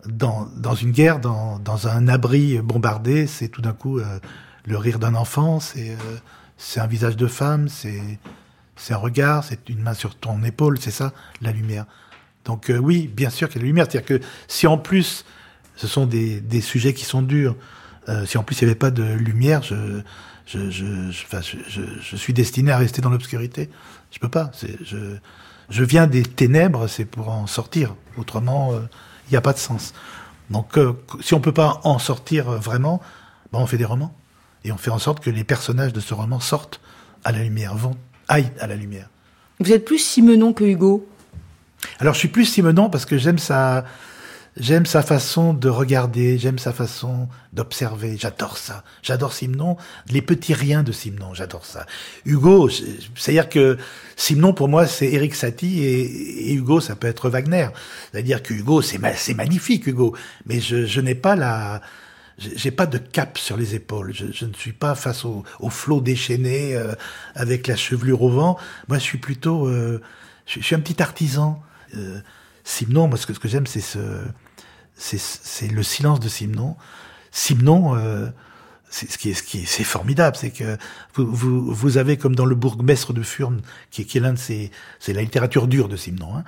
dans, 0.04 0.46
dans 0.56 0.74
une 0.74 0.92
guerre, 0.92 1.20
dans, 1.20 1.58
dans 1.58 1.88
un 1.88 2.08
abri 2.08 2.58
bombardé, 2.58 3.26
c'est 3.26 3.48
tout 3.48 3.62
d'un 3.62 3.72
coup 3.72 3.98
euh, 3.98 4.18
le 4.64 4.76
rire 4.76 4.98
d'un 4.98 5.14
enfant, 5.14 5.60
c'est 5.60 5.90
euh, 5.90 6.80
un 6.80 6.86
visage 6.86 7.16
de 7.16 7.26
femme, 7.26 7.68
c'est 7.68 8.18
un 8.90 8.96
regard, 8.96 9.44
c'est 9.44 9.68
une 9.68 9.80
main 9.80 9.94
sur 9.94 10.14
ton 10.14 10.42
épaule, 10.44 10.78
c'est 10.78 10.90
ça 10.90 11.12
la 11.40 11.52
lumière. 11.52 11.86
Donc 12.44 12.70
euh, 12.70 12.78
oui, 12.78 13.08
bien 13.08 13.30
sûr 13.30 13.48
qu'il 13.48 13.56
y 13.56 13.60
a 13.60 13.62
la 13.62 13.68
lumière. 13.68 13.86
C'est-à-dire 13.90 14.20
que 14.20 14.26
si 14.48 14.66
en 14.66 14.78
plus 14.78 15.24
ce 15.74 15.86
sont 15.86 16.06
des, 16.06 16.40
des 16.40 16.60
sujets 16.60 16.94
qui 16.94 17.04
sont 17.04 17.22
durs, 17.22 17.56
si 18.24 18.38
en 18.38 18.44
plus 18.44 18.60
il 18.60 18.64
n'y 18.64 18.70
avait 18.70 18.78
pas 18.78 18.92
de 18.92 19.02
lumière, 19.02 19.62
je 19.62 20.00
je, 20.46 20.70
je, 20.70 21.10
je, 21.10 21.56
je, 21.68 21.80
je, 22.00 22.16
suis 22.16 22.32
destiné 22.32 22.70
à 22.70 22.78
rester 22.78 23.02
dans 23.02 23.10
l'obscurité. 23.10 23.68
Je 24.12 24.20
peux 24.20 24.28
pas. 24.28 24.52
Je, 24.62 25.16
Je 25.68 25.82
viens 25.82 26.06
des 26.06 26.22
ténèbres, 26.22 26.86
c'est 26.86 27.04
pour 27.04 27.30
en 27.30 27.48
sortir. 27.48 27.96
Autrement, 28.16 28.70
il 29.26 29.32
n'y 29.32 29.36
a 29.36 29.40
pas 29.40 29.52
de 29.52 29.58
sens. 29.58 29.92
Donc, 30.50 30.78
si 31.20 31.34
on 31.34 31.40
peut 31.40 31.52
pas 31.52 31.80
en 31.84 31.98
sortir 31.98 32.50
vraiment, 32.50 33.00
ben, 33.52 33.58
on 33.58 33.66
fait 33.66 33.78
des 33.78 33.84
romans. 33.84 34.14
Et 34.64 34.72
on 34.72 34.76
fait 34.76 34.90
en 34.90 34.98
sorte 34.98 35.20
que 35.20 35.30
les 35.30 35.44
personnages 35.44 35.92
de 35.92 36.00
ce 36.00 36.14
roman 36.14 36.40
sortent 36.40 36.80
à 37.24 37.32
la 37.32 37.42
lumière, 37.42 37.76
vont, 37.76 37.96
aillent 38.28 38.52
à 38.60 38.66
la 38.66 38.74
lumière. 38.74 39.08
Vous 39.60 39.72
êtes 39.72 39.84
plus 39.84 39.98
Simenon 39.98 40.52
que 40.52 40.64
Hugo? 40.64 41.08
Alors, 41.98 42.14
je 42.14 42.20
suis 42.20 42.28
plus 42.28 42.44
Simenon 42.44 42.90
parce 42.90 43.06
que 43.06 43.18
j'aime 43.18 43.38
sa, 43.38 43.84
J'aime 44.58 44.86
sa 44.86 45.02
façon 45.02 45.52
de 45.52 45.68
regarder, 45.68 46.38
j'aime 46.38 46.58
sa 46.58 46.72
façon 46.72 47.28
d'observer. 47.52 48.16
J'adore 48.18 48.56
ça. 48.56 48.84
J'adore 49.02 49.34
Simon. 49.34 49.76
Les 50.08 50.22
petits 50.22 50.54
riens 50.54 50.82
de 50.82 50.92
Simon, 50.92 51.34
j'adore 51.34 51.66
ça. 51.66 51.84
Hugo, 52.24 52.70
c'est-à-dire 52.70 53.50
que 53.50 53.76
Simon, 54.16 54.54
pour 54.54 54.68
moi, 54.68 54.86
c'est 54.86 55.12
Eric 55.12 55.34
Satie 55.34 55.84
et, 55.84 56.54
Hugo, 56.54 56.80
ça 56.80 56.96
peut 56.96 57.06
être 57.06 57.28
Wagner. 57.28 57.68
C'est-à-dire 58.10 58.42
que 58.42 58.54
Hugo, 58.54 58.80
c'est 58.80 58.98
magnifique, 59.34 59.86
Hugo. 59.86 60.16
Mais 60.46 60.60
je, 60.60 61.00
n'ai 61.02 61.14
pas 61.14 61.36
la... 61.36 61.82
J'ai 62.38 62.70
pas 62.70 62.86
de 62.86 62.98
cap 62.98 63.36
sur 63.36 63.58
les 63.58 63.74
épaules. 63.74 64.14
Je, 64.14 64.26
je 64.32 64.46
ne 64.46 64.54
suis 64.54 64.72
pas 64.72 64.94
face 64.94 65.26
au, 65.26 65.42
au 65.60 65.68
flot 65.68 66.00
déchaîné 66.00 66.74
euh, 66.74 66.94
avec 67.34 67.66
la 67.66 67.76
chevelure 67.76 68.22
au 68.22 68.30
vent. 68.30 68.58
Moi, 68.88 68.98
je 68.98 69.02
suis 69.02 69.18
plutôt... 69.18 69.68
Euh, 69.68 70.00
je, 70.46 70.60
suis 70.60 70.74
un 70.74 70.80
petit 70.80 71.02
artisan. 71.02 71.62
Euh, 71.94 72.20
Simon, 72.64 73.06
moi, 73.08 73.18
ce 73.18 73.26
que, 73.26 73.34
ce 73.34 73.38
que 73.38 73.48
j'aime, 73.48 73.66
c'est 73.66 73.80
ce 73.80 73.98
c'est 74.96 75.68
le 75.68 75.82
silence 75.82 76.20
de 76.20 76.28
Simon. 76.28 76.76
Simon, 77.30 77.96
euh, 77.96 78.28
c'est 78.88 79.10
ce 79.10 79.18
qui 79.18 79.30
est, 79.30 79.34
ce 79.34 79.42
qui 79.42 79.58
est, 79.58 79.66
c'est 79.66 79.84
formidable, 79.84 80.36
c'est 80.36 80.50
que 80.50 80.76
vous, 81.14 81.26
vous, 81.26 81.74
vous, 81.74 81.98
avez 81.98 82.16
comme 82.16 82.34
dans 82.34 82.46
le 82.46 82.54
bourgmestre 82.54 83.12
de 83.12 83.22
Furne, 83.22 83.60
qui, 83.90 84.06
qui 84.06 84.18
est 84.18 84.20
l'un 84.20 84.32
de 84.32 84.38
ces, 84.38 84.70
c'est 84.98 85.12
la 85.12 85.22
littérature 85.22 85.68
dure 85.68 85.88
de 85.88 85.96
Simon, 85.96 86.36
hein, 86.36 86.44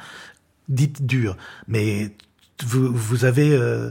dite 0.69 1.05
dure, 1.05 1.37
mais 1.67 2.15
vous, 2.65 2.93
vous 2.93 3.25
avez, 3.25 3.53
euh, 3.53 3.91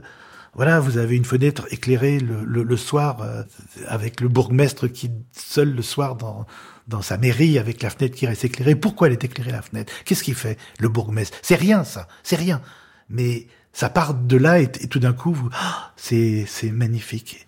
voilà, 0.55 0.79
vous 0.79 0.97
avez 0.97 1.15
une 1.15 1.25
fenêtre 1.25 1.67
éclairée 1.69 2.19
le, 2.19 2.43
le, 2.43 2.63
le 2.63 2.77
soir 2.77 3.21
euh, 3.21 3.43
avec 3.87 4.21
le 4.21 4.27
bourgmestre 4.27 4.87
qui 4.87 5.11
seul 5.33 5.73
le 5.73 5.81
soir 5.81 6.15
dans 6.15 6.45
dans 6.87 7.01
sa 7.01 7.17
mairie 7.17 7.59
avec 7.59 7.81
la 7.83 7.89
fenêtre 7.89 8.15
qui 8.15 8.25
reste 8.27 8.45
éclairée. 8.45 8.75
Pourquoi 8.75 9.07
elle 9.07 9.13
est 9.13 9.23
éclairée 9.23 9.51
la 9.51 9.61
fenêtre? 9.61 9.91
Qu'est-ce 10.05 10.23
qu'il 10.23 10.35
fait 10.35 10.57
le 10.79 10.89
bourgmestre? 10.89 11.37
C'est 11.41 11.55
rien 11.55 11.83
ça, 11.83 12.07
c'est 12.23 12.37
rien. 12.37 12.61
Mais 13.09 13.47
ça 13.77 13.89
part 13.89 14.15
de 14.15 14.37
là 14.37 14.59
et, 14.59 14.71
tout 14.71 14.97
d'un 14.97 15.13
coup, 15.13 15.31
vous, 15.31 15.51
ah, 15.53 15.91
c'est, 15.95 16.45
c'est 16.47 16.71
magnifique. 16.71 17.45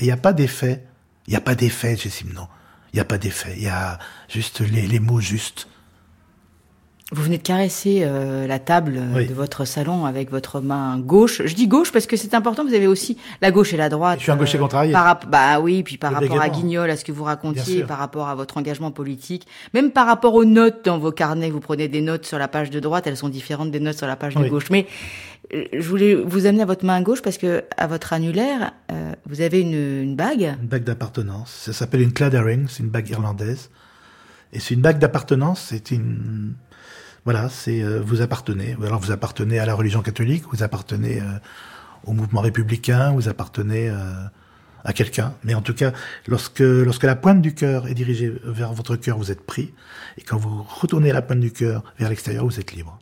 Et 0.00 0.02
il 0.02 0.06
n'y 0.06 0.10
a 0.10 0.16
pas 0.16 0.32
d'effet. 0.32 0.84
Il 1.28 1.30
n'y 1.30 1.36
a 1.36 1.40
pas 1.40 1.54
d'effet 1.54 1.96
chez 1.96 2.10
Simon. 2.10 2.48
Il 2.92 2.96
n'y 2.96 3.00
a 3.00 3.04
pas 3.04 3.16
d'effet. 3.16 3.54
Il 3.56 3.62
y 3.62 3.68
a 3.68 4.00
juste 4.28 4.58
les, 4.58 4.88
les 4.88 4.98
mots 4.98 5.20
justes. 5.20 5.68
Vous 7.12 7.22
venez 7.22 7.36
de 7.36 7.42
caresser 7.42 8.00
euh, 8.04 8.46
la 8.46 8.58
table 8.58 8.94
euh, 8.96 9.26
de 9.26 9.34
votre 9.34 9.66
salon 9.66 10.06
avec 10.06 10.30
votre 10.30 10.62
main 10.62 10.98
gauche. 10.98 11.42
Je 11.44 11.54
dis 11.54 11.68
gauche 11.68 11.92
parce 11.92 12.06
que 12.06 12.16
c'est 12.16 12.32
important. 12.32 12.64
Vous 12.64 12.72
avez 12.72 12.86
aussi 12.86 13.18
la 13.42 13.50
gauche 13.50 13.74
et 13.74 13.76
la 13.76 13.90
droite. 13.90 14.18
Je 14.18 14.22
suis 14.22 14.32
un 14.32 14.36
gaucher 14.36 14.56
euh, 14.56 14.62
contrarié. 14.62 14.92
Par, 14.94 15.20
bah 15.26 15.60
oui, 15.60 15.82
puis 15.82 15.98
par 15.98 16.14
rapport 16.14 16.40
à 16.40 16.48
Guignol, 16.48 16.88
à 16.88 16.96
ce 16.96 17.04
que 17.04 17.12
vous 17.12 17.24
racontiez, 17.24 17.84
par 17.84 17.98
rapport 17.98 18.28
à 18.28 18.34
votre 18.34 18.56
engagement 18.56 18.90
politique, 18.90 19.46
même 19.74 19.90
par 19.90 20.06
rapport 20.06 20.32
aux 20.32 20.46
notes 20.46 20.86
dans 20.86 20.98
vos 20.98 21.12
carnets. 21.12 21.50
Vous 21.50 21.60
prenez 21.60 21.86
des 21.86 22.00
notes 22.00 22.24
sur 22.24 22.38
la 22.38 22.48
page 22.48 22.70
de 22.70 22.80
droite, 22.80 23.06
elles 23.06 23.18
sont 23.18 23.28
différentes 23.28 23.70
des 23.70 23.80
notes 23.80 23.98
sur 23.98 24.06
la 24.06 24.16
page 24.16 24.34
de 24.34 24.48
gauche. 24.48 24.70
Mais 24.70 24.86
je 25.52 25.86
voulais 25.86 26.14
vous 26.14 26.46
amener 26.46 26.62
à 26.62 26.66
votre 26.66 26.86
main 26.86 27.02
gauche 27.02 27.20
parce 27.20 27.36
que 27.36 27.62
à 27.76 27.86
votre 27.86 28.14
annulaire, 28.14 28.72
vous 29.28 29.42
avez 29.42 29.60
une, 29.60 30.02
une 30.02 30.16
bague. 30.16 30.56
Une 30.62 30.68
bague 30.68 30.84
d'appartenance. 30.84 31.50
Ça 31.50 31.74
s'appelle 31.74 32.00
une 32.00 32.14
claddering, 32.14 32.68
c'est 32.70 32.82
une 32.82 32.88
bague 32.88 33.10
irlandaise. 33.10 33.68
Et 34.54 34.60
c'est 34.60 34.72
une 34.72 34.80
bague 34.80 34.98
d'appartenance. 34.98 35.66
C'est 35.68 35.90
une 35.90 36.54
voilà, 37.24 37.48
c'est 37.48 37.82
euh, 37.82 38.00
vous 38.00 38.20
appartenez. 38.20 38.76
Alors 38.82 39.00
vous 39.00 39.12
appartenez 39.12 39.58
à 39.58 39.66
la 39.66 39.74
religion 39.74 40.02
catholique, 40.02 40.44
vous 40.50 40.62
appartenez 40.62 41.20
euh, 41.20 41.24
au 42.04 42.12
mouvement 42.12 42.40
républicain, 42.40 43.12
vous 43.12 43.28
appartenez 43.28 43.88
euh, 43.88 43.94
à 44.84 44.92
quelqu'un. 44.92 45.34
Mais 45.44 45.54
en 45.54 45.62
tout 45.62 45.74
cas, 45.74 45.92
lorsque 46.26 46.60
lorsque 46.60 47.04
la 47.04 47.14
pointe 47.14 47.40
du 47.40 47.54
cœur 47.54 47.86
est 47.86 47.94
dirigée 47.94 48.32
vers 48.44 48.72
votre 48.72 48.96
cœur, 48.96 49.18
vous 49.18 49.30
êtes 49.30 49.46
pris. 49.46 49.72
Et 50.18 50.22
quand 50.22 50.36
vous 50.36 50.64
retournez 50.68 51.12
la 51.12 51.22
pointe 51.22 51.40
du 51.40 51.52
cœur 51.52 51.84
vers 51.98 52.08
l'extérieur, 52.08 52.44
vous 52.44 52.58
êtes 52.58 52.72
libre. 52.72 52.98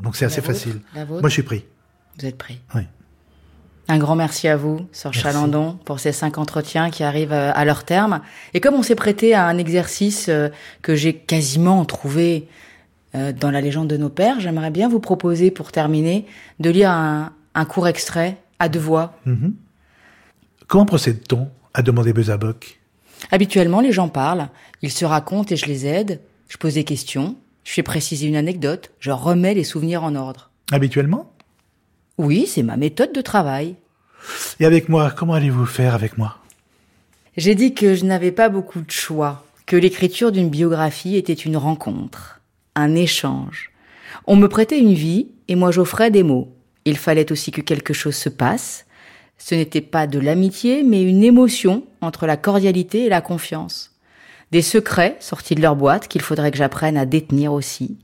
Donc 0.00 0.16
c'est 0.16 0.24
assez 0.24 0.42
facile. 0.42 0.80
Moi, 0.94 1.20
je 1.24 1.28
suis 1.28 1.42
pris. 1.42 1.64
Vous 2.18 2.26
êtes 2.26 2.36
pris. 2.36 2.60
Oui. 2.74 2.82
Un 3.88 3.98
grand 3.98 4.16
merci 4.16 4.48
à 4.48 4.56
vous, 4.56 4.88
Sœur 4.90 5.14
Chalandon, 5.14 5.78
pour 5.84 6.00
ces 6.00 6.10
cinq 6.10 6.38
entretiens 6.38 6.90
qui 6.90 7.04
arrivent 7.04 7.32
à 7.32 7.64
leur 7.64 7.84
terme. 7.84 8.20
Et 8.52 8.60
comme 8.60 8.74
on 8.74 8.82
s'est 8.82 8.96
prêté 8.96 9.32
à 9.32 9.46
un 9.46 9.56
exercice 9.58 10.28
que 10.82 10.94
j'ai 10.96 11.14
quasiment 11.14 11.84
trouvé 11.84 12.48
euh, 13.16 13.32
dans 13.32 13.50
la 13.50 13.60
légende 13.60 13.88
de 13.88 13.96
nos 13.96 14.08
pères, 14.08 14.40
j'aimerais 14.40 14.70
bien 14.70 14.88
vous 14.88 15.00
proposer, 15.00 15.50
pour 15.50 15.72
terminer, 15.72 16.26
de 16.60 16.70
lire 16.70 16.90
un, 16.90 17.32
court 17.68 17.88
extrait 17.88 18.36
à 18.58 18.68
deux 18.68 18.80
voix. 18.80 19.14
Mhm. 19.24 19.54
Comment 20.66 20.84
procède-t-on 20.84 21.48
à 21.72 21.82
demander 21.82 22.12
Bezaboc 22.12 22.80
Habituellement, 23.30 23.80
les 23.80 23.92
gens 23.92 24.08
parlent, 24.08 24.48
ils 24.82 24.92
se 24.92 25.04
racontent 25.04 25.54
et 25.54 25.56
je 25.56 25.66
les 25.66 25.86
aide, 25.86 26.20
je 26.48 26.58
pose 26.58 26.74
des 26.74 26.84
questions, 26.84 27.36
je 27.64 27.72
fais 27.72 27.82
préciser 27.82 28.26
une 28.26 28.36
anecdote, 28.36 28.90
je 29.00 29.10
remets 29.10 29.54
les 29.54 29.64
souvenirs 29.64 30.04
en 30.04 30.14
ordre. 30.14 30.50
Habituellement? 30.70 31.32
Oui, 32.18 32.46
c'est 32.46 32.62
ma 32.62 32.76
méthode 32.76 33.12
de 33.12 33.20
travail. 33.20 33.76
Et 34.60 34.66
avec 34.66 34.88
moi, 34.88 35.10
comment 35.10 35.34
allez-vous 35.34 35.66
faire 35.66 35.94
avec 35.94 36.18
moi? 36.18 36.38
J'ai 37.36 37.54
dit 37.54 37.74
que 37.74 37.94
je 37.94 38.04
n'avais 38.04 38.32
pas 38.32 38.48
beaucoup 38.48 38.80
de 38.80 38.90
choix, 38.90 39.44
que 39.64 39.76
l'écriture 39.76 40.32
d'une 40.32 40.50
biographie 40.50 41.16
était 41.16 41.32
une 41.32 41.56
rencontre 41.56 42.35
un 42.76 42.94
échange. 42.94 43.72
On 44.26 44.36
me 44.36 44.48
prêtait 44.48 44.78
une 44.78 44.94
vie 44.94 45.28
et 45.48 45.56
moi 45.56 45.72
j'offrais 45.72 46.10
des 46.10 46.22
mots. 46.22 46.52
Il 46.84 46.96
fallait 46.96 47.32
aussi 47.32 47.50
que 47.50 47.60
quelque 47.60 47.92
chose 47.92 48.14
se 48.14 48.28
passe. 48.28 48.86
Ce 49.38 49.54
n'était 49.54 49.80
pas 49.80 50.06
de 50.06 50.18
l'amitié, 50.18 50.82
mais 50.82 51.02
une 51.02 51.24
émotion 51.24 51.84
entre 52.00 52.26
la 52.26 52.36
cordialité 52.36 53.04
et 53.04 53.08
la 53.08 53.20
confiance. 53.20 53.96
Des 54.52 54.62
secrets 54.62 55.16
sortis 55.18 55.56
de 55.56 55.62
leur 55.62 55.74
boîte 55.74 56.06
qu'il 56.08 56.22
faudrait 56.22 56.52
que 56.52 56.58
j'apprenne 56.58 56.96
à 56.96 57.04
détenir 57.04 57.52
aussi. 57.52 57.98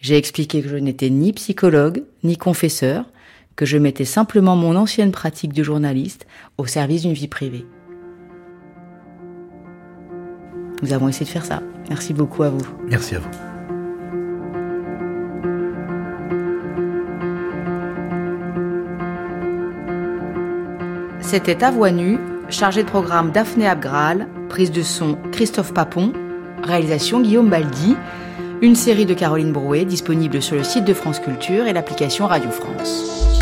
J'ai 0.00 0.16
expliqué 0.16 0.62
que 0.62 0.68
je 0.68 0.76
n'étais 0.76 1.10
ni 1.10 1.32
psychologue, 1.32 2.02
ni 2.24 2.36
confesseur, 2.36 3.04
que 3.56 3.66
je 3.66 3.78
mettais 3.78 4.04
simplement 4.04 4.56
mon 4.56 4.76
ancienne 4.76 5.12
pratique 5.12 5.52
de 5.52 5.62
journaliste 5.62 6.26
au 6.58 6.66
service 6.66 7.02
d'une 7.02 7.12
vie 7.12 7.28
privée. 7.28 7.66
Nous 10.82 10.92
avons 10.92 11.08
essayé 11.08 11.24
de 11.24 11.30
faire 11.30 11.44
ça. 11.44 11.62
Merci 11.88 12.12
beaucoup 12.12 12.42
à 12.42 12.50
vous. 12.50 12.66
Merci 12.88 13.14
à 13.14 13.20
vous. 13.20 13.53
C'était 21.34 21.64
à 21.64 21.72
nue, 21.90 22.20
chargé 22.48 22.84
de 22.84 22.88
programme 22.88 23.32
Daphné 23.32 23.66
Abgral, 23.66 24.28
prise 24.48 24.70
de 24.70 24.82
son 24.82 25.18
Christophe 25.32 25.74
Papon, 25.74 26.12
réalisation 26.62 27.20
Guillaume 27.20 27.50
Baldi, 27.50 27.96
une 28.62 28.76
série 28.76 29.04
de 29.04 29.14
Caroline 29.14 29.50
Brouet 29.50 29.84
disponible 29.84 30.40
sur 30.40 30.54
le 30.54 30.62
site 30.62 30.84
de 30.84 30.94
France 30.94 31.18
Culture 31.18 31.66
et 31.66 31.72
l'application 31.72 32.28
Radio 32.28 32.50
France. 32.50 33.33